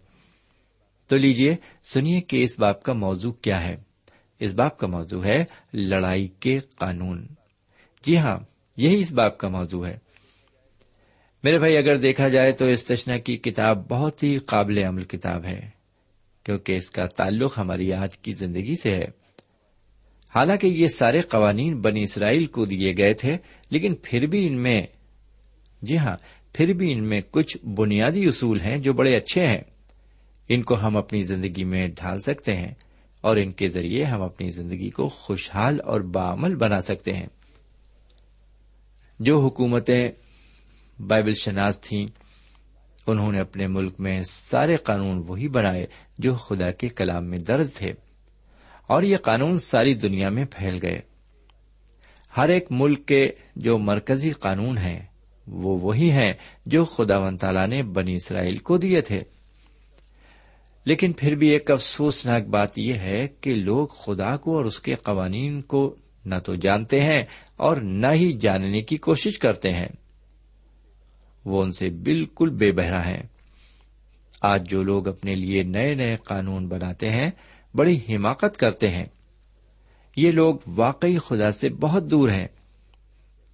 تو 1.08 1.16
لیجیے 1.16 1.56
سنیے 1.84 2.20
کہ 2.20 2.44
اس 2.44 2.58
باپ 2.58 2.82
کا 2.82 2.92
موضوع 2.92 3.32
کیا 3.32 3.68
ہے۔ 3.68 3.76
اس 4.38 4.52
باپ 4.52 4.78
کا 4.78 4.86
موضوع 4.86 5.24
ہے 5.24 5.44
لڑائی 5.74 6.28
کے 6.40 6.58
قانون۔ 6.58 7.26
جی 8.02 8.18
ہاں 8.18 8.38
یہی 8.76 9.00
اس 9.00 9.12
باپ 9.12 9.38
کا 9.38 9.48
موضوع 9.48 9.86
ہے۔ 9.86 9.98
میرے 11.44 11.58
بھائی، 11.58 11.76
اگر 11.76 11.96
دیکھا 11.96 12.28
جائے 12.28 12.52
تو 12.52 12.66
استشنا 12.66 13.18
کی 13.18 13.36
کتاب 13.36 13.88
بہت 13.88 14.22
ہی 14.22 14.38
قابل 14.38 14.78
عمل 14.78 15.04
کتاب 15.04 15.44
ہے، 15.44 15.70
کیونکہ 16.44 16.76
اس 16.76 16.90
کا 16.90 17.06
تعلق 17.06 17.58
ہماری 17.58 17.92
آج 17.92 18.18
کی 18.18 18.32
زندگی 18.32 18.74
سے 18.82 18.96
ہے۔ 18.96 19.04
حالانکہ 20.34 20.66
یہ 20.66 20.86
سارے 20.86 21.20
قوانین 21.20 21.80
بنی 21.80 22.02
اسرائیل 22.02 22.46
کو 22.46 22.64
دیے 22.64 22.96
گئے 22.96 23.14
تھے، 23.14 23.36
لیکن 23.70 23.94
پھر 24.02 24.26
بھی 24.26 24.46
ان 24.46 24.54
میں 24.54 24.86
جی 25.82 25.98
ہاں 25.98 26.16
پھر 26.52 26.72
بھی 26.72 26.92
ان 26.92 27.04
میں 27.04 27.20
کچھ 27.30 27.66
بنیادی 27.66 28.26
اصول 28.26 28.60
ہیں 28.60 28.78
جو 28.78 28.92
بڑے 28.92 29.16
اچھے 29.16 29.46
ہیں۔ 29.46 29.60
ان 30.48 30.62
کو 30.62 30.80
ہم 30.80 30.96
اپنی 30.96 31.22
زندگی 31.22 31.64
میں 31.64 31.88
ڈھال 31.88 32.20
سکتے 32.20 32.56
ہیں 32.56 32.74
اور 33.20 33.36
ان 33.36 33.52
کے 33.52 33.68
ذریعے 33.68 34.04
ہم 34.04 34.22
اپنی 34.22 34.50
زندگی 34.50 34.90
کو 34.90 35.08
خوشحال 35.08 35.80
اور 35.84 36.00
بامل 36.00 36.54
بنا 36.54 36.80
سکتے 36.80 37.12
ہیں۔ 37.12 37.26
جو 39.20 39.40
حکومتیں 39.40 40.10
بائبل 40.98 41.32
شناس 41.32 41.80
تھیں، 41.80 42.06
انہوں 43.06 43.32
نے 43.32 43.40
اپنے 43.40 43.66
ملک 43.66 43.94
میں 43.98 44.22
سارے 44.22 44.76
قانون 44.76 45.24
وہی 45.26 45.48
بنائے 45.48 45.86
جو 46.18 46.36
خدا 46.36 46.70
کے 46.70 46.88
کلام 46.88 47.24
میں 47.24 47.38
درج 47.38 47.72
تھے۔ 47.74 47.92
اور 48.86 49.02
یہ 49.02 49.16
قانون 49.16 49.58
ساری 49.58 49.94
دنیا 49.94 50.28
میں 50.28 50.44
پھیل 50.44 50.78
گئے۔ 50.82 51.00
ہر 52.36 52.48
ایک 52.48 52.66
ملک 52.70 53.06
کے 53.06 53.30
جو 53.56 53.78
مرکزی 53.78 54.30
قانون 54.30 54.78
ہیں 54.78 55.07
وہ 55.48 55.78
وہی 55.80 56.10
ہیں 56.10 56.32
جو 56.66 56.84
خدا 56.84 57.18
و 57.18 57.36
تعالی 57.36 57.66
نے 57.66 57.82
بنی 57.82 58.14
اسرائیل 58.14 58.58
کو 58.58 58.78
دیے 58.78 59.00
تھے۔ 59.00 59.22
لیکن 60.84 61.12
پھر 61.12 61.34
بھی 61.34 61.48
ایک 61.48 61.70
افسوسناک 61.70 62.42
بات 62.42 62.78
یہ 62.78 62.92
ہے 62.92 63.28
کہ 63.40 63.54
لوگ 63.54 63.86
خدا 63.86 64.36
کو 64.36 64.56
اور 64.56 64.64
اس 64.64 64.80
کے 64.80 64.94
قوانین 64.94 65.60
کو 65.60 65.96
نہ 66.26 66.34
تو 66.44 66.54
جانتے 66.54 67.00
ہیں 67.00 67.22
اور 67.56 67.76
نہ 67.76 68.06
ہی 68.12 68.32
جاننے 68.32 68.82
کی 68.82 68.96
کوشش 68.96 69.38
کرتے 69.38 69.72
ہیں۔ 69.72 69.88
وہ 71.44 71.62
ان 71.62 71.72
سے 71.72 71.90
بالکل 71.90 72.50
بے 72.50 72.72
بہرا 72.72 73.06
ہیں۔ 73.06 73.22
آج 74.40 74.70
جو 74.70 74.82
لوگ 74.82 75.08
اپنے 75.08 75.32
لیے 75.32 75.62
نئے 75.62 75.94
نئے 75.94 76.16
قانون 76.16 76.66
بناتے 76.66 77.10
ہیں، 77.10 77.30
بڑی 77.74 78.00
حماقت 78.08 78.56
کرتے 78.56 78.88
ہیں۔ 78.88 79.06
یہ 80.16 80.30
لوگ 80.30 80.54
واقعی 80.66 81.18
خدا 81.18 81.52
سے 81.52 81.68
بہت 81.68 82.10
دور 82.10 82.28
ہیں۔ 82.28 82.48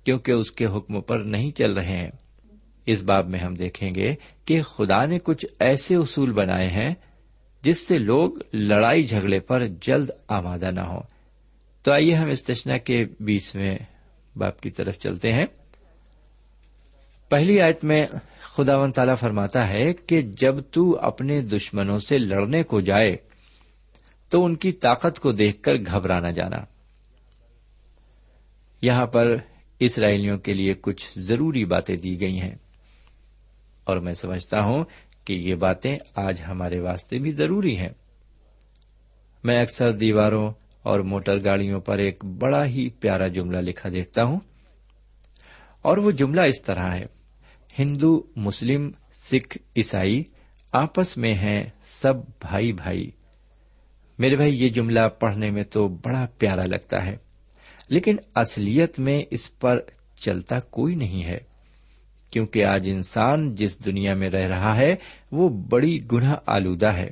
کیونکہ 0.04 0.32
اس 0.32 0.52
کے 0.52 0.66
حکم 0.66 1.00
پر 1.00 1.18
نہیں 1.18 1.50
چل 1.50 1.72
رہے 1.72 1.96
ہیں۔ 1.96 2.10
اس 2.86 3.02
باب 3.02 3.28
میں 3.28 3.38
ہم 3.38 3.54
دیکھیں 3.54 3.94
گے 3.94 4.14
کہ 4.44 4.62
خدا 4.62 5.06
نے 5.06 5.18
کچھ 5.18 5.46
ایسے 5.58 5.94
اصول 5.94 6.32
بنائے 6.32 6.68
ہیں 6.68 6.94
جس 7.62 7.88
سے 7.88 7.98
لوگ 7.98 8.30
لڑائی 8.52 9.04
جھگڑے 9.04 9.40
پر 9.40 9.66
جلد 9.66 10.10
آمادہ 10.28 10.70
نہ 10.70 10.80
ہوں۔ 10.80 11.02
تو 11.82 11.92
آئیے 11.92 12.14
ہم 12.14 12.28
استشنا 12.28 12.78
کے 12.78 13.06
بیسویں 13.20 13.78
باپ 14.36 14.60
کی 14.60 14.70
طرف 14.70 14.98
چلتے 14.98 15.32
ہیں۔ 15.32 15.46
پہلی 17.28 17.60
آیت 17.60 17.84
میں 17.84 18.06
خدا 18.40 18.78
و 18.78 18.90
تعالی 18.90 19.12
فرماتا 19.20 19.68
ہے 19.68 19.92
کہ 19.92 20.22
جب 20.22 20.54
تو 20.70 20.98
اپنے 21.00 21.40
دشمنوں 21.40 21.98
سے 21.98 22.18
لڑنے 22.18 22.62
کو 22.62 22.80
جائے 22.80 23.16
تو 24.28 24.44
ان 24.44 24.54
کی 24.54 24.72
طاقت 24.72 25.20
کو 25.20 25.32
دیکھ 25.32 25.62
کر 25.62 25.74
گھبرا 25.74 26.20
نہ 26.20 26.28
جانا۔ 26.28 26.56
یہاں 28.82 29.06
پر 29.06 29.36
اسرائیلیوں 29.86 30.38
کے 30.38 30.54
لیے 30.54 30.74
کچھ 30.80 31.18
ضروری 31.18 31.64
باتیں 31.64 31.96
دی 31.96 32.20
گئی 32.20 32.40
ہیں۔ 32.40 32.54
اور 33.84 33.96
میں 33.96 34.12
سمجھتا 34.12 34.60
ہوں 34.60 34.84
کہ 35.24 35.32
یہ 35.32 35.54
باتیں 35.54 35.98
آج 36.14 36.40
ہمارے 36.48 36.80
واسطے 36.80 37.18
بھی 37.18 37.30
ضروری 37.30 37.76
ہیں۔ 37.76 37.88
میں 39.44 39.62
اکثر 39.62 39.92
دیواروں 39.92 40.52
اور 40.82 41.00
موٹر 41.00 41.44
گاڑیوں 41.44 41.80
پر 41.80 41.98
ایک 41.98 42.24
بڑا 42.24 42.66
ہی 42.66 42.88
پیارا 42.90 43.26
جملہ 43.26 43.58
لکھا 43.58 43.88
دیکھتا 43.88 44.24
ہوں۔ 44.24 44.40
اور 45.82 45.98
وہ 45.98 46.10
جملہ 46.10 46.40
اس 46.40 46.62
طرح 46.62 46.94
ہے۔ 46.94 47.06
ہندو، 47.78 48.22
مسلم، 48.36 48.90
سکھ، 49.12 49.58
عیسائی 49.76 50.22
آپس 50.72 51.16
میں 51.16 51.34
ہیں 51.34 51.64
سب 51.82 52.14
بھائی 52.40 52.72
بھائی۔ 52.72 53.10
میرے 54.18 54.36
بھائی، 54.36 54.62
یہ 54.62 54.68
جملہ 54.68 55.00
پڑھنے 55.20 55.50
میں 55.50 55.62
تو 55.62 55.88
بڑا 55.88 56.26
پیارا 56.38 56.64
لگتا 56.64 57.06
ہے۔ 57.06 57.16
لیکن 57.94 58.16
اصلیت 58.34 58.98
میں 58.98 59.22
اس 59.30 59.58
پر 59.58 59.80
چلتا 60.16 60.60
کوئی 60.60 60.94
نہیں 60.94 61.24
ہے۔ 61.24 61.38
کیونکہ 62.30 62.64
آج 62.64 62.88
انسان 62.92 63.54
جس 63.54 63.84
دنیا 63.84 64.14
میں 64.14 64.30
رہ 64.30 64.48
رہا 64.48 64.76
ہے، 64.76 64.96
وہ 65.32 65.48
بڑی 65.48 66.00
گناہ 66.12 66.34
آلودہ 66.46 66.86
ہے۔ 66.86 67.10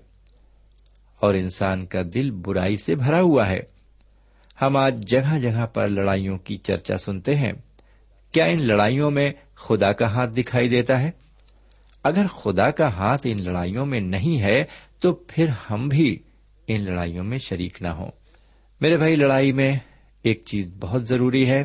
اور 1.21 1.35
انسان 1.35 1.87
کا 1.87 2.03
دل 2.15 2.31
برائی 2.31 2.77
سے 2.77 2.95
بھرا 2.95 3.21
ہوا 3.21 3.49
ہے۔ 3.49 3.61
ہم 4.63 4.77
آج 4.77 5.09
جگہ 5.09 5.39
جگہ 5.39 5.67
پر 5.67 5.89
لڑائیوں 5.89 6.39
کی 6.39 6.57
چرچا 6.57 6.99
سنتے 6.99 7.35
ہیں۔ 7.35 7.53
کیا 8.33 8.45
ان 8.45 8.63
لڑائیوں 8.63 9.11
میں 9.11 9.33
خدا 9.55 9.93
کا 9.93 10.07
ہاتھ 10.07 10.35
دکھائی 10.35 10.69
دیتا 10.69 11.01
ہے؟ 11.01 11.11
اگر 12.03 12.27
خدا 12.27 12.71
کا 12.71 12.89
ہاتھ 12.89 13.27
ان 13.31 13.43
لڑائیوں 13.43 13.87
میں 13.87 14.01
نہیں 14.01 14.41
ہے، 14.41 14.65
تو 15.01 15.13
پھر 15.13 15.49
ہم 15.71 15.89
بھی 15.89 16.19
ان 16.67 16.81
لڑائیوں 16.81 17.25
میں 17.25 17.39
شریک 17.39 17.83
نہ 17.83 17.89
ہوں۔ 17.89 18.11
میرے 18.81 18.97
بھائی، 18.97 19.17
لڑائی 19.17 19.53
میں 19.53 19.79
ایک 20.23 20.43
چیز 20.45 20.75
بہت 20.81 21.09
ضروری 21.09 21.51
ہے، 21.51 21.65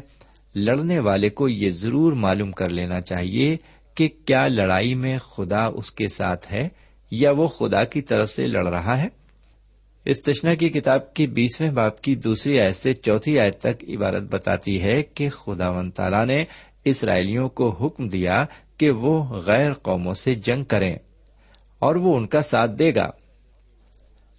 لڑنے 0.56 1.00
والے 1.00 1.30
کو 1.30 1.50
یہ 1.50 1.70
ضرور 1.70 2.14
معلوم 2.14 2.52
کر 2.52 2.70
لینا 2.70 3.02
چاہیے 3.02 3.58
کہ 3.96 4.10
کیا 4.26 4.48
لڑائی 4.48 4.96
میں 4.96 5.18
خدا 5.18 5.66
اس 5.66 5.92
کے 5.92 6.08
ساتھ 6.08 6.54
ہے 6.54 6.70
یا 7.12 7.32
وہ 7.32 7.48
خدا 7.48 7.84
کی 7.84 8.02
طرف 8.02 8.32
سے 8.32 8.48
لڑ 8.48 8.68
رہا 8.68 9.04
ہے۔ 9.04 9.08
استشنا 10.06 10.54
کی 10.54 10.70
کتاب 10.70 11.14
کی 11.14 11.28
بیسویں 11.28 11.72
باپ 11.72 12.02
کی 12.02 12.16
دوسری 12.16 12.60
آیت 12.60 12.76
سے 12.76 12.94
چوتھی 12.94 13.40
آیت 13.40 13.60
تک 13.60 13.84
عبارت 13.90 14.24
بتاتی 14.24 14.82
ہے 14.82 15.04
کہ 15.04 15.30
خدا 15.30 15.70
ون 15.70 15.92
تالا 15.92 16.26
نے 16.26 16.46
اسرائیلیوں 16.86 17.50
کو 17.50 17.70
حکم 17.70 18.08
دیا 18.08 18.46
کہ 18.78 18.92
وہ 18.92 19.24
غیر 19.24 19.74
قوموں 19.74 20.14
سے 20.14 20.36
جنگ 20.36 20.64
کریں 20.64 20.96
اور 21.80 21.96
وہ 21.96 22.18
ان 22.18 22.28
کا 22.28 22.42
ساتھ 22.42 22.72
دے 22.80 22.96
گا۔ 22.96 23.10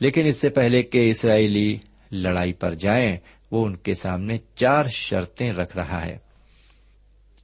لیکن 0.00 0.26
اس 0.26 0.36
سے 0.36 0.48
پہلے 0.48 0.82
کہ 0.82 1.10
اسرائیلی 1.10 1.78
لڑائی 2.12 2.52
پر 2.52 2.74
جائیں 2.74 3.16
وہ 3.50 3.66
ان 3.66 3.76
کے 3.76 3.94
سامنے 3.94 4.38
چار 4.54 4.84
شرطیں 4.88 5.52
رکھ 5.52 5.76
رہا 5.76 6.04
ہے۔ 6.04 6.18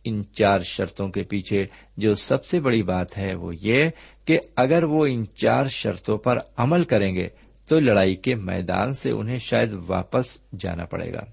ان 0.05 0.23
چار 0.33 0.61
شرطوں 0.61 1.09
کے 1.09 1.23
پیچھے 1.23 1.67
جو 1.97 2.15
سب 2.15 2.45
سے 2.45 2.61
بڑی 2.61 2.83
بات 2.83 3.19
ہے 3.19 3.35
وہ 3.35 3.53
یہ 3.61 3.89
کہ 4.25 4.39
اگر 4.57 4.85
وہ 4.85 5.07
ان 5.07 5.25
چار 5.35 5.67
شرطوں 5.67 6.19
پر 6.19 6.39
عمل 6.57 6.85
کریں 6.85 7.15
گے 7.15 7.29
تو 7.69 7.81
لڑائی 7.81 8.17
کے 8.17 8.35
میدان 8.35 8.95
سے 8.95 9.11
انہیں 9.11 9.39
شاید 9.39 9.71
واپس 9.87 10.41
جانا 10.59 10.85
پڑے 10.85 11.13
گا 11.13 11.25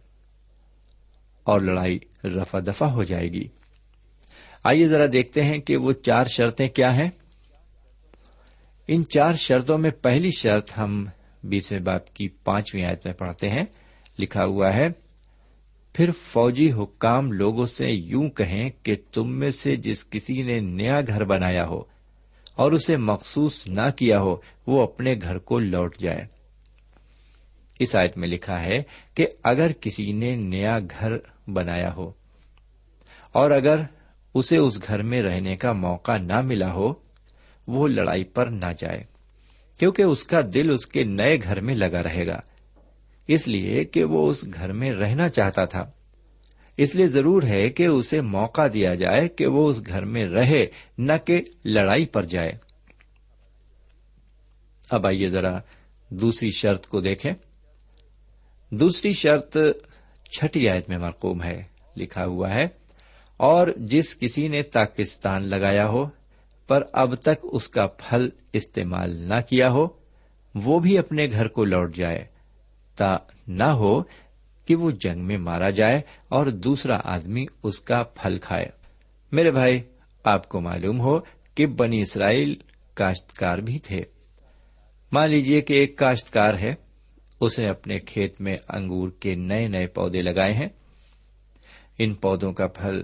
اور 1.44 1.62
لڑائی 1.62 2.00
رفا 2.24 2.60
دفا 2.60 2.94
ہو 2.94 3.04
جائے 3.04 3.28
گی۔ 3.28 3.48
آئیے 4.64 4.88
ذرا 4.88 5.06
دیکھتے 5.14 5.44
ہیں 5.44 5.60
کہ 5.60 5.78
وہ 5.78 5.94
چار 5.94 6.26
شرطیں 6.26 6.70
کیا 6.70 6.96
ہیں۔ 6.96 7.10
ان 8.88 9.04
چار 9.08 9.34
شرطوں 9.34 9.78
میں 9.78 9.92
پہلی 9.92 10.30
شرط 10.38 10.78
ہم 10.78 11.06
بیسویں 11.44 11.80
باپ 11.80 12.14
کی 12.14 12.28
پانچویں 12.28 12.86
آیت 12.86 13.06
میں 13.06 13.14
پڑھتے 13.14 13.50
ہیں۔ 13.50 13.66
لکھا 14.20 14.46
ہوا 14.46 14.76
ہے، 14.76 14.90
پھر 15.94 16.10
فوجی 16.12 16.72
حکام 16.72 17.32
لوگوں 17.32 17.66
سے 17.66 17.92
یوں 17.92 18.30
کہیں 18.30 18.70
کہ 18.84 18.96
تم 19.12 19.32
میں 19.32 19.52
سے 19.52 19.76
جس 19.76 20.10
کسی 20.10 20.44
نے 20.44 20.60
نیا 20.60 21.02
گھر 21.08 21.24
بنایا 21.24 21.68
ہو 21.68 21.82
اور 22.56 22.72
اسے 22.72 22.98
مخصوص 22.98 23.68
نہ 23.68 23.90
کیا 23.96 24.22
ہو، 24.22 24.36
وہ 24.68 24.82
اپنے 24.82 25.16
گھر 25.22 25.38
کو 25.38 25.60
لوٹ 25.60 25.98
جائے۔ 25.98 26.26
اس 27.80 27.96
آیت 27.96 28.18
میں 28.18 28.28
لکھا 28.28 28.64
ہے 28.64 28.84
کہ 29.16 29.28
اگر 29.44 29.72
کسی 29.72 30.12
نے 30.12 30.36
نیا 30.36 30.80
گھر 31.00 31.12
بنایا 31.48 31.94
ہو 31.96 32.12
اور 33.32 33.52
اگر 33.52 33.80
اسے 34.34 34.58
اس 34.58 34.88
گھر 34.88 35.02
میں 35.02 35.22
رہنے 35.22 35.56
کا 35.56 35.72
موقع 35.72 36.18
نہ 36.18 36.42
ملا 36.42 36.74
ہو، 36.74 36.94
وہ 37.68 37.88
لڑائی 37.88 38.24
پر 38.24 38.46
نہ 38.46 38.66
جائے، 38.80 39.04
کیونکہ 39.80 40.02
اس 40.02 40.24
کا 40.24 40.42
دل 40.54 40.72
اس 40.74 40.86
کے 40.86 41.04
نئے 41.04 41.38
گھر 41.44 41.62
میں 41.62 41.76
لگا 41.76 42.04
رہے 42.04 42.28
گا۔ 42.28 42.42
اس 43.34 43.48
لیے 43.48 43.84
کہ 43.84 44.04
وہ 44.04 44.30
اس 44.30 44.46
گھر 44.54 44.72
میں 44.72 44.92
رہنا 44.92 45.30
چاہتا 45.30 45.66
تھا۔ 45.66 45.92
اس 46.78 46.96
لیے 46.96 47.08
ضرور 47.08 47.44
ہے 47.44 47.70
کہ 47.70 47.86
اسے 47.86 48.22
موقع 48.22 48.68
دیا 48.74 48.96
جائے 48.96 49.28
کہ 49.28 49.48
وہ 49.48 49.70
اس 49.70 49.82
گھر 49.88 50.06
میں 50.06 50.26
رہے، 50.26 50.66
نہ 50.98 51.14
کہ 51.26 51.42
لڑائی 51.66 52.06
پر 52.06 52.24
جائے۔ 52.24 52.52
اب 54.90 55.08
آئیے 55.08 55.30
ذرا 55.30 55.60
دوسری 56.10 56.50
شرط 56.50 56.88
کو 56.88 57.02
دیکھیں۔ 57.02 57.34
دوسری 58.70 59.14
شرط 59.14 59.58
چھٹی 60.32 60.70
آیت 60.70 60.90
میں 60.90 60.98
مرقوم 60.98 61.44
ہے، 61.44 61.64
لکھا 61.98 62.26
ہوا 62.26 62.54
ہے، 62.54 62.68
اور 63.38 63.68
جس 63.78 64.18
کسی 64.20 64.48
نے 64.48 64.62
پاکستان 64.62 65.44
لگایا 65.44 65.88
ہو، 65.88 66.06
پر 66.68 66.84
اب 66.94 67.16
تک 67.16 67.40
اس 67.44 67.68
کا 67.68 67.88
پھل 67.88 68.30
استعمال 68.54 69.16
نہ 69.16 69.40
کیا 69.50 69.72
ہو، 69.72 69.88
وہ 70.56 70.80
بھی 70.80 70.98
اپنے 70.98 71.28
گھر 71.32 71.48
کو 71.48 71.66
لوٹ 71.66 71.96
جائے۔ 71.96 72.31
نہ 73.48 73.64
ہو 73.64 74.04
کہ 74.66 74.76
وہ 74.76 74.92
جنگ 74.92 75.22
میں 75.22 75.38
مارا 75.38 75.70
جائے 75.70 76.02
اور 76.30 76.46
دوسرا 76.46 77.02
آدمی 77.04 77.46
اس 77.64 77.80
کا 77.80 78.04
پھل 78.04 78.38
کھائے۔ 78.42 78.66
میرے 79.32 79.52
بھائی، 79.52 79.82
آپ 80.24 80.50
کو 80.50 80.62
معلوم 80.62 81.00
ہو 81.00 81.20
کہ 81.56 81.66
بنی 81.66 82.02
اسرائیل 82.02 82.56
کاشتکار 82.94 83.58
بھی 83.58 83.80
تھے۔ 83.80 84.02
مان 85.12 85.30
لیجیے 85.30 85.62
کہ 85.62 85.74
ایک 85.74 85.98
کاشتکار 85.98 86.54
ہے۔ 86.54 86.76
اس 87.42 87.60
نے 87.60 87.70
اپنے 87.70 88.00
کھیت 88.00 88.42
میں 88.42 88.56
انگور 88.70 89.10
کے 89.20 89.36
نئے 89.36 89.68
نئے 89.68 89.88
پودے 89.88 90.22
لگائے 90.22 90.54
ہیں۔ 90.54 90.70
ان 91.98 92.14
پودوں 92.14 92.54
کا 92.54 92.68
پھل 92.68 93.04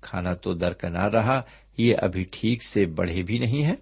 کھانا 0.00 0.34
تو 0.34 0.54
درکنار 0.54 1.10
رہا، 1.10 1.42
یہ 1.78 1.96
ابھی 2.02 2.24
ٹھیک 2.32 2.64
سے 2.64 2.86
بڑھے 2.86 3.22
بھی 3.22 3.38
نہیں 3.38 3.64
ہے 3.64 3.74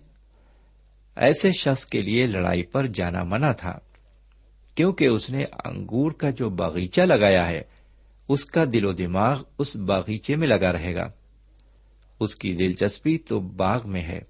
ایسے 1.17 1.53
شخص 1.53 1.87
کے 1.87 2.01
لیے 2.01 2.27
لڑائی 2.27 2.63
پر 2.63 2.87
جانا 2.87 3.25
منع 3.25 3.53
تھا۔ 3.53 3.79
کیونکہ 4.75 5.05
اس 5.05 5.31
نے 5.31 5.45
انگور 5.65 6.11
کا 6.11 6.31
جو 6.31 6.51
باغیچہ 6.51 7.01
لگایا 7.01 7.49
ہے، 7.49 7.63
اس 8.29 8.45
کا 8.45 8.65
دل 8.73 8.85
و 8.85 8.93
دماغ 8.93 9.43
اس 9.59 9.77
باغیچے 9.77 10.37
میں 10.37 10.49
لگا 10.49 10.73
رہے 10.73 10.95
گا۔ 10.95 11.11
اس 12.21 12.37
کی 12.37 12.55
دلچسپی 12.55 13.19
تو 13.19 13.41
باغ 13.41 13.81
میں 13.85 14.03
ہے، 14.03 14.21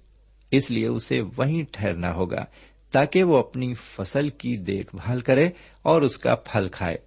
اس 0.51 0.71
لیے 0.71 0.87
اسے 0.87 1.21
وہیں 1.37 1.63
ٹھہرنا 1.71 2.13
ہوگا 2.13 2.45
تاکہ 2.91 3.23
وہ 3.23 3.37
اپنی 3.37 3.73
فصل 3.73 4.29
کی 4.29 4.55
دیکھ 4.55 4.95
بھال 4.95 5.21
کرے 5.21 5.49
اور 5.81 6.01
اس 6.01 6.17
کا 6.17 6.35
پھل 6.35 6.67
کھائے۔ 6.71 6.97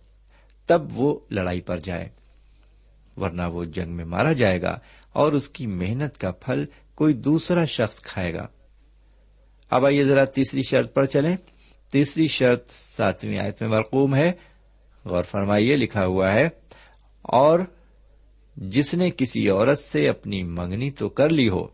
تب 0.66 0.82
وہ 0.92 1.20
لڑائی 1.30 1.60
پر 1.60 1.76
جائے، 1.76 2.08
ورنہ 3.16 3.42
وہ 3.42 3.64
جنگ 3.64 3.92
میں 3.92 4.04
مارا 4.04 4.32
جائے 4.32 4.62
گا 4.62 4.78
اور 5.12 5.32
اس 5.32 5.48
کی 5.48 5.66
محنت 5.66 6.18
کا 6.18 6.30
پھل 6.30 6.64
کوئی 6.94 7.14
دوسرا 7.14 7.64
شخص 7.64 8.00
کھائے 8.00 8.34
گا۔ 8.34 8.46
اب 9.70 9.86
آئیے 9.86 10.04
ذرا 10.04 10.24
تیسری 10.24 10.62
شرط 10.62 10.94
پر 10.94 11.04
چلیں۔ 11.04 11.36
تیسری 11.92 12.26
شرط 12.26 12.68
ساتویں 12.68 13.38
آیت 13.38 13.62
میں 13.62 13.70
مرقوم 13.70 14.14
ہے۔ 14.14 14.32
غور 15.04 15.22
فرمائیے، 15.22 15.76
لکھا 15.76 16.04
ہوا 16.06 16.32
ہے، 16.32 16.48
اور 17.22 17.60
جس 18.56 18.94
نے 18.94 19.10
کسی 19.10 19.48
عورت 19.48 19.78
سے 19.78 20.08
اپنی 20.08 20.42
منگنی 20.42 20.90
تو 20.90 21.08
کر 21.08 21.28
لی 21.28 21.48
ہو، 21.48 21.66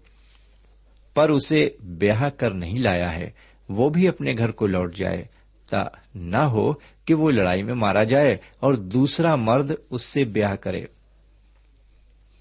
پر 1.14 1.30
اسے 1.30 1.68
بیاہ 1.80 2.28
کر 2.28 2.50
نہیں 2.50 2.78
لایا 2.78 3.16
ہے، 3.16 3.30
وہ 3.68 3.88
بھی 3.88 4.08
اپنے 4.08 4.34
گھر 4.38 4.50
کو 4.50 4.66
لوٹ 4.66 4.96
جائے، 4.96 5.24
تا 5.70 5.84
نہ 6.14 6.36
ہو 6.36 6.72
کہ 7.04 7.14
وہ 7.14 7.30
لڑائی 7.30 7.62
میں 7.62 7.74
مارا 7.74 8.04
جائے 8.04 8.36
اور 8.60 8.74
دوسرا 8.74 9.34
مرد 9.36 9.72
اس 9.90 10.02
سے 10.02 10.24
بیاہ 10.24 10.54
کرے۔ 10.54 10.84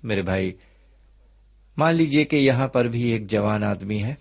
میرے 0.04 0.22
بھائی، 0.22 0.52
مان 1.78 1.96
لیجیے 1.96 2.26
کہ 2.26 2.36
یہاں 2.36 2.68
پر 2.68 2.86
بھی 2.86 3.02
ایک 3.02 3.30
جوان 3.30 3.64
آدمی 3.64 4.04
ہے، 4.04 4.14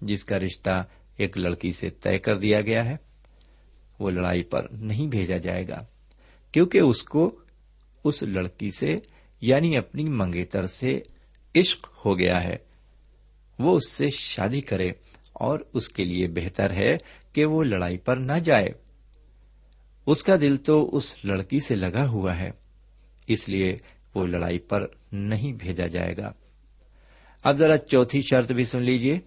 جس 0.00 0.24
کا 0.24 0.38
رشتہ 0.38 0.84
ایک 1.16 1.38
لڑکی 1.38 1.72
سے 1.72 1.90
طے 1.90 2.18
کر 2.18 2.38
دیا 2.38 2.60
گیا 2.60 2.84
ہے۔ 2.84 2.96
وہ 3.98 4.10
لڑائی 4.10 4.42
پر 4.42 4.66
نہیں 4.70 5.06
بھیجا 5.06 5.36
جائے 5.36 5.68
گا، 5.68 5.84
کیونکہ 6.52 6.78
اس 6.78 7.02
کو 7.02 7.38
اس 8.04 8.22
لڑکی 8.22 8.70
سے 8.78 8.98
یعنی 9.40 9.76
اپنی 9.76 10.04
منگیتر 10.04 10.66
سے 10.66 11.00
عشق 11.56 11.88
ہو 12.04 12.18
گیا 12.18 12.44
ہے۔ 12.44 12.56
وہ 13.58 13.76
اس 13.76 13.90
سے 13.90 14.10
شادی 14.10 14.60
کرے 14.60 14.88
اور 15.32 15.60
اس 15.72 15.88
کے 15.88 16.04
لیے 16.04 16.28
بہتر 16.28 16.70
ہے 16.70 16.96
کہ 17.32 17.44
وہ 17.44 17.64
لڑائی 17.64 17.98
پر 17.98 18.16
نہ 18.16 18.38
جائے۔ 18.38 18.68
اس 20.06 20.22
کا 20.22 20.36
دل 20.36 20.56
تو 20.56 20.96
اس 20.96 21.24
لڑکی 21.24 21.60
سے 21.60 21.74
لگا 21.74 22.08
ہوا 22.08 22.38
ہے، 22.38 22.50
اس 23.26 23.48
لیے 23.48 23.78
وہ 24.14 24.26
لڑائی 24.26 24.58
پر 24.58 24.86
نہیں 25.12 25.52
بھیجا 25.52 25.86
جائے 25.86 26.16
گا۔ 26.16 26.32
اب 27.44 27.56
ذرا 27.56 27.76
چوتھی 27.76 28.22
شرط 28.22 28.52
بھی 28.52 28.64
سن 28.64 28.82
لیجیے 28.82 29.18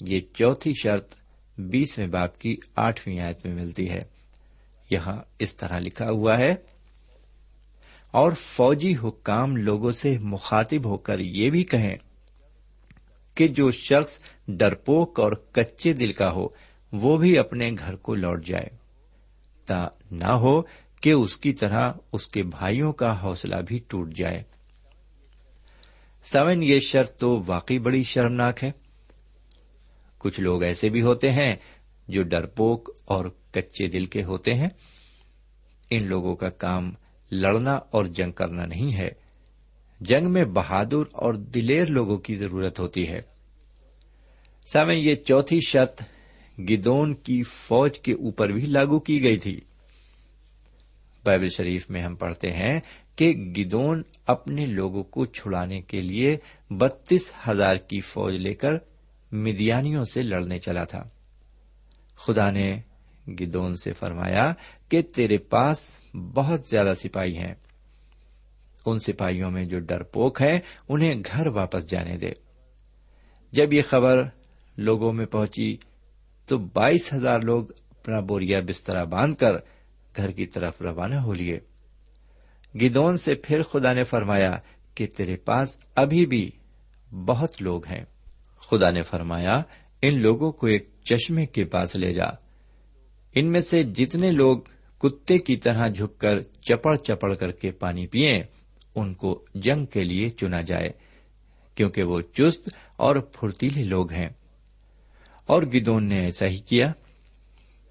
یہ 0.00 0.20
چوتھی 0.34 0.72
شرط 0.82 1.14
بیسویں 1.58 2.06
باپ 2.06 2.38
کی 2.38 2.56
آٹھویں 2.76 3.20
آیت 3.20 3.46
میں 3.46 3.54
ملتی 3.54 3.90
ہے۔ 3.90 4.02
یہاں 4.90 5.22
اس 5.38 5.56
طرح 5.56 5.78
لکھا 5.78 6.10
ہوا 6.10 6.38
ہے، 6.38 6.54
اور 8.10 8.32
فوجی 8.32 8.94
حکام 9.02 9.56
لوگوں 9.56 9.92
سے 9.92 10.18
مخاطب 10.18 10.84
ہو 10.84 10.96
کر 10.96 11.18
یہ 11.18 11.50
بھی 11.50 11.64
کہیں 11.64 11.96
کہ 13.34 13.48
جو 13.48 13.70
شخص 13.70 14.22
ڈرپوک 14.48 15.20
اور 15.20 15.32
کچے 15.32 15.92
دل 15.92 16.12
کا 16.12 16.32
ہو، 16.32 16.48
وہ 16.92 17.18
بھی 17.18 17.38
اپنے 17.38 17.70
گھر 17.78 17.96
کو 17.96 18.14
لوٹ 18.14 18.46
جائے۔ 18.46 18.68
تا 19.66 19.88
نہ 20.10 20.30
ہو 20.30 20.62
کہ 21.00 21.10
اس 21.10 21.36
کی 21.36 21.52
طرح 21.52 21.92
اس 22.12 22.28
کے 22.28 22.42
بھائیوں 22.42 22.92
کا 22.92 23.22
حوصلہ 23.22 23.56
بھی 23.66 23.78
ٹوٹ 23.88 24.14
جائے۔ 24.14 24.42
سمن 26.24 26.62
یہ 26.62 26.80
شرط 26.80 27.16
تو 27.16 27.42
واقعی 27.46 27.78
بڑی 27.78 28.02
شرمناک 28.02 28.64
ہے۔ 28.64 28.72
کچھ 30.18 30.40
لوگ 30.40 30.62
ایسے 30.62 30.88
بھی 30.88 31.02
ہوتے 31.02 31.32
ہیں 31.32 31.56
جو 32.08 32.22
ڈرپوک 32.22 32.90
اور 33.04 33.24
کچے 33.52 33.86
دل 33.86 34.06
کے 34.06 34.22
ہوتے 34.22 34.54
ہیں۔ 34.54 34.68
ان 35.90 36.06
لوگوں 36.06 36.34
کا 36.34 36.50
کام 36.50 36.92
لڑنا 37.32 37.74
اور 37.74 38.04
جنگ 38.04 38.32
کرنا 38.32 38.66
نہیں 38.66 38.96
ہے۔ 38.98 39.10
جنگ 40.00 40.30
میں 40.30 40.44
بہادر 40.44 40.98
اور 41.12 41.34
دلیر 41.34 41.86
لوگوں 41.86 42.18
کی 42.18 42.34
ضرورت 42.34 42.78
ہوتی 42.78 43.08
ہے۔ 43.08 43.20
سامن 44.66 44.94
یہ 44.94 45.14
چوتھی 45.14 45.60
شرط 45.60 46.02
گدون 46.58 47.14
کی 47.14 47.42
فوج 47.42 47.98
کے 47.98 48.12
اوپر 48.12 48.48
بھی 48.48 48.66
لاگو 48.66 48.98
کی 48.98 49.22
گئی 49.22 49.36
تھی۔ 49.36 49.60
بائبل 51.24 51.48
شریف 51.48 51.90
میں 51.90 52.02
ہم 52.02 52.14
پڑھتے 52.14 52.50
ہیں 52.50 52.80
کہ 53.16 53.32
گدون 53.32 54.02
اپنے 54.26 54.66
لوگوں 54.66 55.02
کو 55.02 55.24
چھڑانے 55.24 55.82
کے 55.82 56.02
لیے 56.02 56.36
بتیس 56.70 57.32
ہزار 57.48 57.76
کی 57.76 58.00
فوج 58.00 58.34
لے 58.34 58.54
کر 58.54 58.72
مدیانیوں 59.36 60.04
سے 60.04 60.22
لڑنے 60.22 60.58
چلا 60.58 60.84
تھا۔ 60.84 61.08
خدا 62.16 62.50
نے 62.50 62.80
گدون 63.28 63.76
سے 63.76 63.92
فرمایا 63.92 64.54
کہ 64.88 65.02
تیرے 65.02 65.38
پاس 65.38 65.98
بہت 66.14 66.60
زیادہ 66.68 66.94
سپاہی 66.96 67.36
ہیں۔ 67.36 67.54
ان 68.86 68.98
سپاہیوں 68.98 69.50
میں 69.50 69.64
جو 69.64 69.78
ڈر 69.80 70.02
پوک 70.02 70.42
ہے، 70.42 70.60
انہیں 70.88 71.14
گھر 71.32 71.46
واپس 71.46 71.90
جانے 71.90 72.16
دے۔ 72.16 72.30
جب 73.52 73.72
یہ 73.72 73.82
خبر 73.88 74.16
لوگوں 74.76 75.12
میں 75.12 75.26
پہنچی، 75.26 75.76
تو 76.46 76.58
بائیس 76.58 77.12
ہزار 77.12 77.40
لوگ 77.40 77.66
اپنا 77.90 78.20
بوریا 78.20 78.60
بسترا 78.60 79.04
باندھ 79.04 79.36
کر 79.36 79.52
گھر 80.16 80.30
کی 80.30 80.46
طرف 80.46 80.82
روانہ 80.82 81.14
ہو 81.14 81.32
لیے۔ 81.32 81.60
گدون 82.82 83.16
سے 83.16 83.34
پھر 83.34 83.62
خدا 83.62 83.92
نے 83.92 84.02
فرمایا 84.02 84.58
کہ 84.94 85.06
تیرے 85.06 85.36
پاس 85.36 85.78
ابھی 85.94 86.26
بھی 86.26 86.50
بہت 87.10 87.62
لوگ 87.62 87.86
ہیں۔ 87.86 88.04
خدا 88.58 88.90
نے 88.90 89.02
فرمایا، 89.02 89.62
ان 90.02 90.20
لوگوں 90.22 90.52
کو 90.52 90.66
ایک 90.66 90.90
چشمے 91.04 91.46
کے 91.46 91.64
پاس 91.64 91.96
لے 91.96 92.12
جا۔ 92.12 92.26
ان 93.34 93.46
میں 93.46 93.60
سے 93.60 93.82
جتنے 93.82 94.30
لوگ 94.30 94.58
کتے 94.98 95.38
کی 95.38 95.56
طرح 95.56 95.88
جھک 95.88 96.20
کر 96.20 96.42
چپڑ 96.42 96.96
چپڑ 96.96 97.34
کر 97.34 97.52
کے 97.52 97.70
پانی 97.70 98.06
پیئے 98.06 98.42
ان 98.94 99.14
کو 99.14 99.44
جنگ 99.54 99.86
کے 99.86 100.00
لیے 100.00 100.30
چنا 100.30 100.60
جائے، 100.60 100.88
کیونکہ 101.74 102.02
وہ 102.02 102.20
چست 102.20 102.68
اور 102.96 103.16
پھرتیلے 103.16 103.84
لوگ 103.84 104.12
ہیں۔ 104.12 104.28
اور 105.46 105.62
گدون 105.62 106.08
نے 106.08 106.20
ایسا 106.20 106.46
ہی 106.46 106.58
کیا۔ 106.58 106.92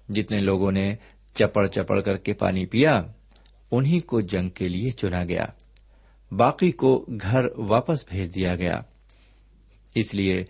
جتنے 0.08 0.38
لوگوں 0.38 0.72
نے 0.72 0.96
چپڑ 1.34 1.66
چپڑ 1.66 2.00
کر 2.00 2.16
کے 2.16 2.32
پانی 2.32 2.66
پیا 2.66 3.02
انہیں 3.70 4.00
کو 4.00 4.20
جنگ 4.20 4.48
کے 4.48 4.68
لیے 4.68 4.90
چنا 4.90 5.24
گیا۔ 5.24 5.46
باقی 6.30 6.72
کو 6.72 7.06
گھر 7.22 7.44
واپس 7.56 8.08
بھیج 8.08 8.34
دیا 8.34 8.56
گیا۔ 8.56 8.80
اس 9.96 10.14
لیے 10.14 10.44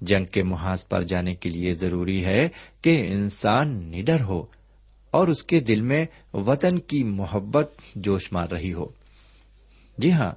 جنگ 0.00 0.24
کے 0.24 0.42
محاذ 0.42 0.86
پر 0.88 1.02
جانے 1.02 1.34
کے 1.34 1.48
لیے 1.48 1.74
ضروری 1.74 2.24
ہے 2.24 2.48
کہ 2.82 3.12
انسان 3.12 3.92
نڈر 3.96 4.20
ہو 4.20 4.46
اور 5.10 5.28
اس 5.28 5.42
کے 5.42 5.60
دل 5.60 5.80
میں 5.80 6.06
وطن 6.34 6.78
کی 6.78 7.04
محبت 7.04 7.72
جوش 7.94 8.32
مار 8.32 8.48
رہی 8.48 8.72
ہو۔ 8.72 8.86
جی 9.98 10.12
ہاں 10.12 10.30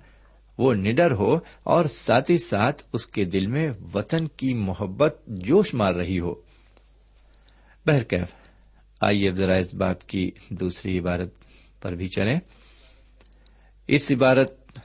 وہ 0.57 0.73
نڈر 0.73 1.11
ہو 1.11 1.39
اور 1.63 1.85
ساتھ 1.85 2.31
ہی 2.31 2.37
ساتھ 2.37 2.83
اس 2.93 3.07
کے 3.07 3.25
دل 3.25 3.47
میں 3.47 3.69
وطن 3.93 4.27
کی 4.27 4.53
محبت 4.53 5.21
جوش 5.27 5.73
مار 5.73 5.93
رہی 5.93 6.19
ہو۔ 6.19 6.33
بہرکیف، 7.85 8.33
آئیے 9.01 9.31
ذرا 9.31 9.55
اس 9.55 9.73
باپ 9.73 10.07
کی 10.07 10.31
دوسری 10.49 10.99
عبارت 10.99 11.33
پر 11.81 11.91
بھی 11.91 12.09
چلیں۔ 12.09 12.39
اس 13.87 14.11
عبارت 14.11 14.79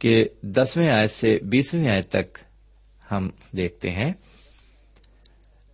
کے 0.00 0.24
دسویں 0.42 0.88
آیت 0.88 1.10
سے 1.10 1.38
بیسویں 1.42 1.88
آیت 1.88 2.08
تک 2.08 2.38
ہم 3.10 3.30
دیکھتے 3.56 3.90
ہیں۔ 3.90 4.12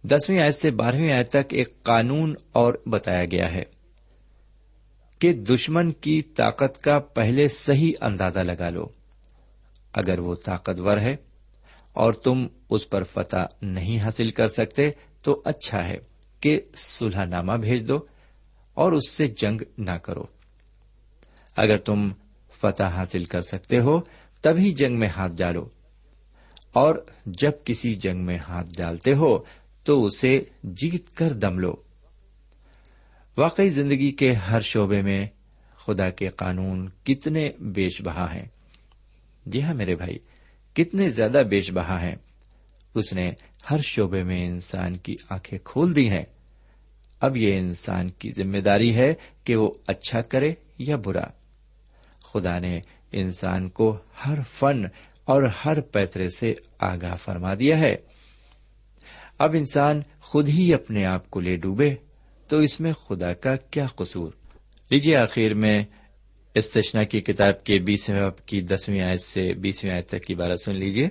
دسویں 0.03 0.41
آیت 0.41 0.55
سے 0.55 0.71
بارہویں 0.71 1.13
آیت 1.13 1.29
تک 1.29 1.47
ایک 1.51 1.83
قانون 1.83 2.35
اور 2.53 2.75
بتایا 2.87 3.25
گیا 3.25 3.55
ہے 3.55 3.63
کہ 5.19 5.33
دشمن 5.33 5.93
کی 5.93 6.23
طاقت 6.23 6.81
کا 6.81 6.99
پہلے 6.99 7.49
صحیح 7.49 7.93
اندازہ 8.01 8.41
لگا 8.41 8.71
لو۔ 8.71 8.89
اگر 9.93 10.19
وہ 10.19 10.35
طاقتور 10.45 10.99
ہے 10.99 11.17
اور 11.93 12.13
تم 12.13 12.47
اس 12.71 12.91
پر 12.91 13.03
فتح 13.03 13.47
نہیں 13.63 13.99
حاصل 13.99 14.31
کر 14.31 14.47
سکتے، 14.47 14.91
تو 15.23 15.43
اچھا 15.45 15.89
ہے 15.89 15.97
کہ 16.41 16.61
سلح 16.75 17.25
نامہ 17.25 17.53
بھیج 17.53 17.89
دو 17.89 18.01
اور 18.75 18.93
اس 18.93 19.11
سے 19.11 19.27
جنگ 19.27 19.61
نہ 19.79 19.91
کرو۔ 19.91 20.25
اگر 21.57 21.79
تم 21.79 22.09
فتح 22.61 22.83
حاصل 22.83 23.25
کر 23.25 23.41
سکتے 23.41 23.79
ہو 23.79 24.01
تبھی 24.41 24.73
جنگ 24.73 24.99
میں 24.99 25.09
ہاتھ 25.09 25.33
ڈالو۔ 25.33 25.69
اور 26.73 27.07
جب 27.27 27.53
کسی 27.65 27.95
جنگ 27.95 28.25
میں 28.25 28.39
ہاتھ 28.49 28.67
ڈالتے 28.77 29.15
ہو 29.15 29.39
تو 29.85 30.05
اسے 30.05 30.45
جیت 30.65 31.13
کر 31.13 31.33
دم 31.33 31.59
لو۔ 31.59 31.75
واقعی 33.37 33.71
زندگی 33.71 34.11
کے 34.11 34.33
ہر 34.33 34.61
شعبے 34.61 35.03
میں 35.03 35.27
خدا 35.87 36.11
کے 36.11 36.29
قانون 36.29 36.89
کتنے 37.05 37.51
بیش 37.61 38.03
بہا 38.03 38.35
ہیں۔ 38.35 38.45
جی 39.47 39.63
ہاں 39.63 39.75
میرے 39.75 39.95
بھائی، 39.95 40.19
کتنے 40.75 41.11
زیادہ 41.11 41.43
بیش 41.51 41.73
بہا 41.73 42.03
ہیں۔ 42.03 42.17
اس 42.95 43.13
نے 43.13 43.33
ہر 43.71 43.81
شعبے 43.81 44.23
میں 44.23 44.47
انسان 44.47 44.97
کی 44.97 45.17
آنکھیں 45.31 45.59
کھول 45.65 45.97
دی 45.97 46.11
ہیں۔ 46.11 46.25
اب 47.21 47.37
یہ 47.37 47.59
انسان 47.59 48.11
کی 48.11 48.31
ذمہ 48.31 48.59
داری 48.59 48.95
ہے 48.95 49.15
کہ 49.45 49.57
وہ 49.57 49.71
اچھا 49.87 50.23
کرے 50.23 50.55
یا 50.79 50.97
برا۔ 50.97 51.25
خدا 52.33 52.59
نے 52.59 52.81
انسان 53.13 53.69
کو 53.69 53.99
ہر 54.27 54.39
فن 54.51 54.83
اور 55.25 55.43
ہر 55.65 55.81
پیترے 55.81 56.29
سے 56.29 56.55
آگاہ 56.79 57.15
فرما 57.15 57.55
دیا 57.55 57.79
ہے۔ 57.79 57.97
اب 59.39 59.53
انسان 59.55 60.03
خود 60.21 60.49
ہی 60.49 60.75
اپنے 60.75 61.05
آپ 61.05 61.31
کو 61.31 61.41
لے 61.41 61.57
ڈوبے 61.57 61.95
تو 62.49 62.59
اس 62.59 62.81
میں 62.81 62.93
خدا 62.93 63.33
کا 63.33 63.57
کیا 63.57 63.87
قصور؟ 63.87 64.33
لیجیے 64.91 65.17
آخر 65.17 65.55
میں 65.55 65.85
استشنا 66.55 67.03
کی 67.05 67.21
کتاب 67.21 67.65
کے 67.65 67.79
بیسویں 67.79 68.31
کی 68.47 68.61
دسویں 68.61 69.03
آیت 69.03 69.21
سے 69.21 69.55
بیسویں 69.55 69.93
آیت 69.95 70.09
تک 70.09 70.23
کی 70.23 70.35
بارہ 70.35 70.57
سن 70.65 70.77
لیجیے 70.77 71.09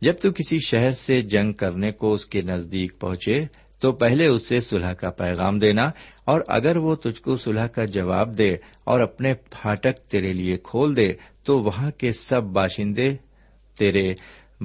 جب 0.00 0.12
تو 0.22 0.32
کسی 0.32 0.58
شہر 0.66 0.90
سے 0.90 1.22
جنگ 1.22 1.52
کرنے 1.52 1.92
کو 1.92 2.12
اس 2.12 2.26
کے 2.26 2.40
نزدیک 2.40 3.00
پہنچے 3.00 3.44
تو 3.80 3.92
پہلے 3.92 4.26
اسے 4.26 4.60
صلح 4.60 4.92
کا 4.92 5.10
پیغام 5.10 5.58
دینا 5.58 5.90
اور 6.24 6.40
اگر 6.48 6.76
وہ 6.76 6.94
تجھ 6.94 7.22
کو 7.22 7.36
صلح 7.36 7.66
کا 7.66 7.84
جواب 7.84 8.38
دے 8.38 8.56
اور 8.84 9.00
اپنے 9.00 9.34
پھاٹک 9.34 10.10
تیرے 10.10 10.32
لیے 10.32 10.56
کھول 10.56 10.96
دے 10.96 11.12
تو 11.44 11.58
وہاں 11.62 11.90
کے 11.98 12.12
سب 12.12 12.42
باشندے 12.52 13.14
تیرے 13.76 14.12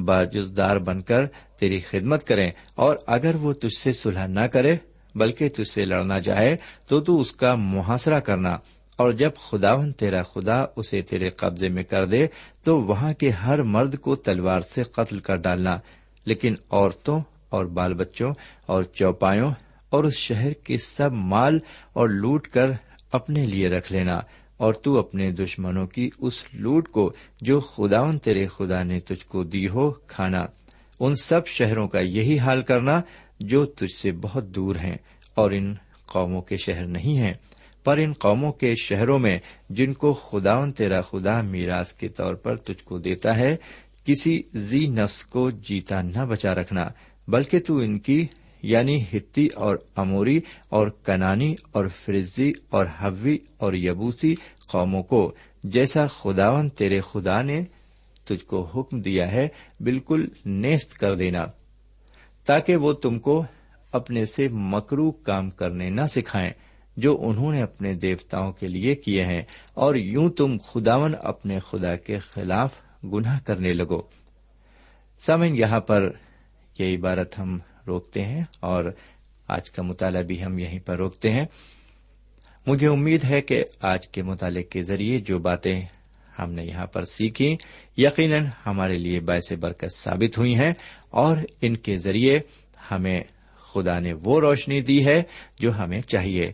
باجزدار 0.06 0.78
بن 0.80 1.02
کر 1.02 1.26
تیری 1.60 1.80
خدمت 1.82 2.28
کریں 2.28 2.50
اور 2.76 2.96
اگر 3.08 3.36
وہ 3.36 3.54
تجھ 3.54 3.78
سے 3.78 3.92
صلح 3.94 4.28
نہ 4.28 4.46
کرے 4.48 4.76
بلکہ 5.16 5.50
تجھ 5.50 5.70
سے 5.70 5.86
لڑنا 5.86 6.20
جائے 6.20 6.56
تو 6.88 7.00
تو 7.00 7.20
اس 7.20 7.32
کا 7.32 7.54
محاصرہ 7.56 8.20
کرنا 8.20 8.58
اور 9.00 9.12
جب 9.12 9.32
خداون 9.42 9.92
تیرا 9.94 10.22
خدا 10.24 10.64
اسے 10.76 11.02
تیرے 11.02 11.30
قبضے 11.30 11.68
میں 11.70 11.84
کر 11.84 12.06
دے 12.06 12.26
تو 12.64 12.80
وہاں 12.82 13.12
کے 13.14 13.30
ہر 13.44 13.62
مرد 13.66 13.98
کو 13.98 14.16
تلوار 14.16 14.60
سے 14.60 14.84
قتل 14.84 15.20
کر 15.20 15.36
ڈالنا 15.36 15.78
لیکن 16.28 16.54
عورتوں 16.72 17.20
اور 17.50 17.66
بال 17.66 17.94
بچوں 17.94 18.32
اور 18.66 18.84
چوپایوں 18.84 19.52
اور 19.92 20.04
اس 20.04 20.18
شہر 20.18 20.54
کے 20.64 20.78
سب 20.78 21.14
مال 21.26 21.60
اور 21.94 22.10
لوٹ 22.10 22.48
کر 22.48 22.72
اپنے 23.12 23.46
لیے 23.46 23.70
رکھ 23.70 23.92
لینا 23.92 24.20
اور 24.60 24.74
تو 24.74 24.98
اپنے 24.98 25.32
دشمنوں 25.32 25.88
کی 25.88 26.10
اس 26.18 26.46
لوٹ 26.54 26.90
کو 26.90 27.12
جو 27.42 27.60
خداون 27.60 28.18
تیرے 28.18 28.48
خدا 28.48 28.84
نے 28.84 29.00
تجھ 29.00 29.26
کو 29.26 29.44
دی 29.44 29.68
ہو 29.68 29.92
کھانا۔ 29.92 30.46
ان 31.00 31.16
سب 31.16 31.48
شہروں 31.48 31.88
کا 31.88 32.00
یہی 32.00 32.40
حال 32.40 32.62
کرنا 32.62 33.02
جو 33.40 33.66
تجھ 33.66 33.96
سے 33.96 34.12
بہت 34.12 34.46
دور 34.46 34.76
ہیں 34.76 34.98
اور 35.36 35.52
ان 35.52 35.74
قوموں 36.06 36.42
کے 36.42 36.58
شہر 36.58 36.86
نہیں 36.86 37.18
ہیں۔ 37.18 37.34
پر 37.84 37.98
ان 37.98 38.14
قوموں 38.14 38.52
کے 38.52 38.74
شہروں 38.84 39.20
میں 39.20 39.40
جن 39.70 39.94
کو 39.94 40.14
خداون 40.14 40.72
تیرا 40.72 41.02
خدا 41.02 41.42
میراث 41.42 41.94
کے 41.94 42.08
طور 42.08 42.34
پر 42.34 42.56
تجھ 42.56 42.84
کو 42.84 42.98
دیتا 42.98 43.38
ہے، 43.38 43.56
کسی 44.06 44.44
زی 44.54 44.88
نفس 44.88 45.26
کو 45.26 45.50
جیتا 45.50 46.02
نہ 46.02 46.26
بچا 46.26 46.56
رکھنا، 46.56 46.82
بلکہ 47.28 47.60
تو 47.60 47.78
ان 47.78 48.00
کی 48.00 48.28
یعنی 48.64 49.04
ہتی 49.14 49.48
اور 49.48 49.76
اموری 49.96 50.40
اور 50.70 50.88
کنانی 50.88 51.56
اور 51.72 51.86
فرزی 51.88 52.52
اور 52.70 52.86
حوی 53.02 53.38
اور 53.58 53.74
یبوسی 53.74 54.36
قوموں 54.68 55.04
کو، 55.04 55.34
جیسا 55.64 56.08
خداون 56.08 56.70
تیرے 56.70 57.02
خدا 57.02 57.42
نے 57.42 57.64
تجھ 58.26 58.46
کو 58.46 58.64
حکم 58.64 59.02
دیا 59.02 59.32
ہے، 59.32 59.48
بالکل 59.80 60.26
نیست 60.46 60.98
کر 61.00 61.16
دینا، 61.16 61.46
تاکہ 62.46 62.76
وہ 62.76 62.94
تم 62.94 63.20
کو 63.20 63.44
اپنے 63.92 64.26
سے 64.26 64.48
مکرو 64.52 65.12
کام 65.12 65.50
کرنے 65.50 65.90
نہ 65.90 66.02
سکھائیں، 66.10 66.52
جو 66.98 67.18
انہوں 67.22 67.52
نے 67.52 67.62
اپنے 67.62 67.94
دیوتاؤں 67.94 68.52
کے 68.52 68.68
لیے 68.68 68.96
کیے 68.96 69.26
ہیں، 69.26 69.42
اور 69.74 69.96
یوں 69.96 70.30
تم 70.30 70.58
خداون 70.58 71.14
اپنے 71.22 71.60
خدا 71.60 71.96
کے 71.96 72.20
خلاف 72.20 72.80
گناہ 73.04 73.40
کرنے 73.40 73.74
لگو۔ 73.74 74.02
سمن 75.20 75.56
یہاں 75.56 75.80
پر 75.80 76.10
یہ 76.80 76.98
عبارت 76.98 77.40
ہم 77.40 77.58
روکتے 77.90 78.26
ہیں 78.26 78.44
اور 78.60 78.84
آج 79.48 79.72
کا 79.72 79.84
مطالعہ 79.84 80.24
بھی 80.24 80.44
ہم 80.44 80.60
یہیں 80.60 80.80
پر 80.80 80.98
روکتے 80.98 81.32
ہیں۔ 81.32 81.46
مجھے 82.68 82.88
امید 82.88 83.24
ہے 83.24 83.42
کہ 83.42 83.64
آج 83.82 84.08
کے 84.08 84.24
مطالعے 84.24 84.64
کے 84.64 84.82
ذریعے 84.82 85.20
جو 85.20 85.40
باتیں 85.40 85.82
ہم 86.40 86.52
نے 86.52 86.64
یہاں 86.64 86.86
پر 86.86 87.04
سیکھی 87.04 87.58
یقیناً 87.98 88.46
ہمارے 88.66 88.98
لیے 88.98 89.20
باعث 89.20 89.54
برکت 89.54 89.96
ثابت 89.96 90.38
ہوئی 90.38 90.56
ہیں 90.56 90.74
اور 91.10 91.38
ان 91.62 91.78
کے 91.78 91.98
ذریعے 91.98 92.40
ہمیں 92.92 93.22
خدا 93.74 94.00
نے 94.00 94.14
وہ 94.14 94.40
روشنی 94.40 94.82
دی 94.82 95.06
ہے 95.06 95.24
جو 95.60 95.78
ہمیں 95.78 96.02
چاہیے۔ 96.02 96.52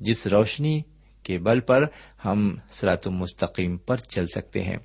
جس 0.00 0.26
روشنی 0.26 0.82
کے 1.22 1.38
بل 1.38 1.60
پر 1.60 1.82
ہم 2.26 2.56
سرات 2.72 3.08
مستقیم 3.08 3.76
پر 3.76 3.96
چل 3.96 4.26
سکتے 4.26 4.62
ہیں۔ 4.62 4.78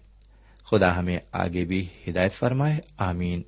خدا 0.63 0.99
ہمیں 0.99 1.17
آگے 1.31 1.65
بھی 1.65 1.87
ہدایت 2.07 2.33
فرمائے، 2.33 2.77
آمین۔ 2.97 3.41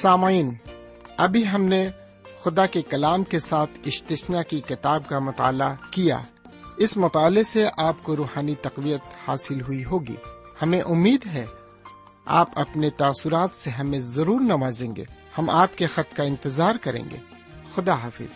سامعین، 0.00 0.54
ابھی 1.16 1.48
ہم 1.48 1.64
نے 1.64 1.88
خدا 2.40 2.66
کے 2.66 2.82
کلام 2.82 3.24
کے 3.24 3.40
ساتھ 3.40 3.70
اشتشنا 3.86 4.42
کی 4.42 4.60
کتاب 4.60 5.08
کا 5.08 5.18
مطالعہ 5.18 5.74
کیا۔ 5.90 6.18
اس 6.76 6.96
مطالعے 6.96 7.42
سے 7.42 7.66
آپ 7.76 7.96
کو 8.02 8.16
روحانی 8.16 8.54
تقویت 8.54 9.00
حاصل 9.28 9.60
ہوئی 9.60 9.84
ہوگی۔ 9.84 10.16
ہمیں 10.62 10.80
امید 10.80 11.26
ہے 11.26 11.46
آپ 12.24 12.48
اپنے 12.54 12.90
تاثرات 12.90 13.50
سے 13.50 13.70
ہمیں 13.70 13.98
ضرور 13.98 14.40
نوازیں 14.40 14.96
گے۔ 14.96 15.04
ہم 15.38 15.50
آپ 15.50 15.78
کے 15.78 15.86
خط 15.86 16.16
کا 16.16 16.22
انتظار 16.22 16.74
کریں 16.80 17.04
گے۔ 17.10 17.16
خدا 17.74 17.94
حافظ۔ 17.94 18.34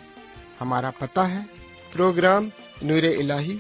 ہمارا 0.61 0.91
پتہ 0.91 1.21
ہے۔ 1.21 1.41
Programme 1.93 2.49
Noor 2.83 3.03
ul 3.03 3.57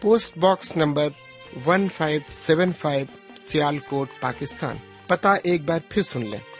post 0.00 0.38
box 0.38 0.76
number 0.76 1.08
one 1.66 1.88
five 1.88 2.20
seven 2.30 2.72
five 2.72 3.06
Sialkot, 3.78 4.08
Pakistan. 4.20 4.76
پتہ 5.06 5.28
ایک 5.42 5.64
بار 5.64 5.80
پھر 5.88 6.02
سن 6.02 6.26
لیں۔ 6.26 6.59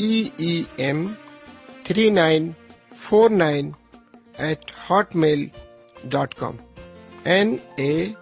E 0.00 0.62
M 0.76 1.06
three 1.84 2.10
nine 2.10 2.50
four 2.96 3.30
nine 3.30 3.70
eight 4.38 4.72
hotmail 5.16 5.46
dot 6.04 6.34
com 6.34 6.56
N 7.24 7.56
A 7.76 8.12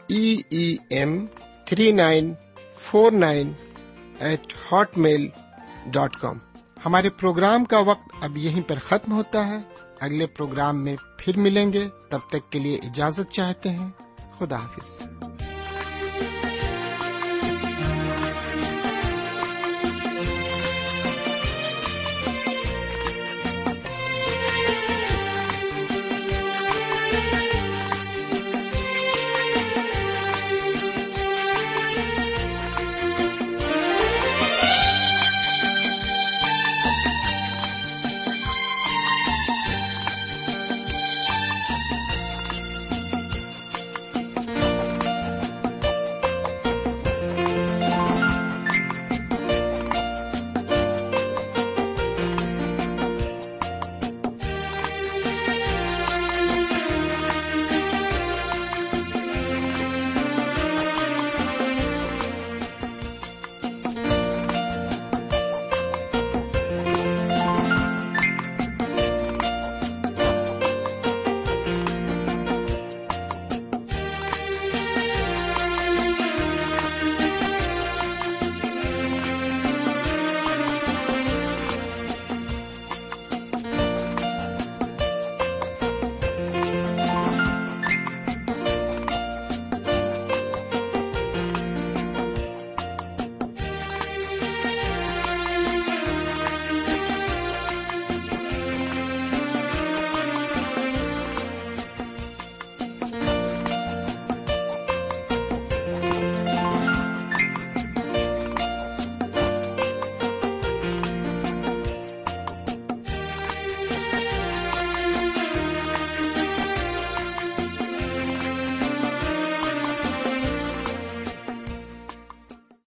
M 0.91 1.27
three 1.65 1.93
nine 1.93 2.33
four 2.79 3.13
nine 3.13 3.53
eight 4.21 4.55
hotmail 4.99 5.29
dot 5.87 6.17
com 6.17 6.39
ہمارے 6.87 7.11
programme 7.11 7.65
کا 7.65 7.79
وقت 7.79 8.09
اب 8.21 8.37
یہیں 8.37 8.63
پر 8.69 8.79
ختم 8.79 9.13
ہوتا 9.13 9.49
ہے۔ 9.49 9.57
اگلے 10.01 10.27
پروگرام 10.27 10.85
میں 10.85 10.97
پھر 11.19 11.37
ملیں 11.37 11.73
گے۔ 11.73 11.89
تب 12.11 12.19
تک 12.29 12.53
کے 12.53 12.59
لیے 12.59 12.77
اجازت 12.77 13.33
چاہتے 13.33 13.69
ہیں۔ 13.69 13.89
خدا 14.39 14.57
حافظ۔ 14.57 15.18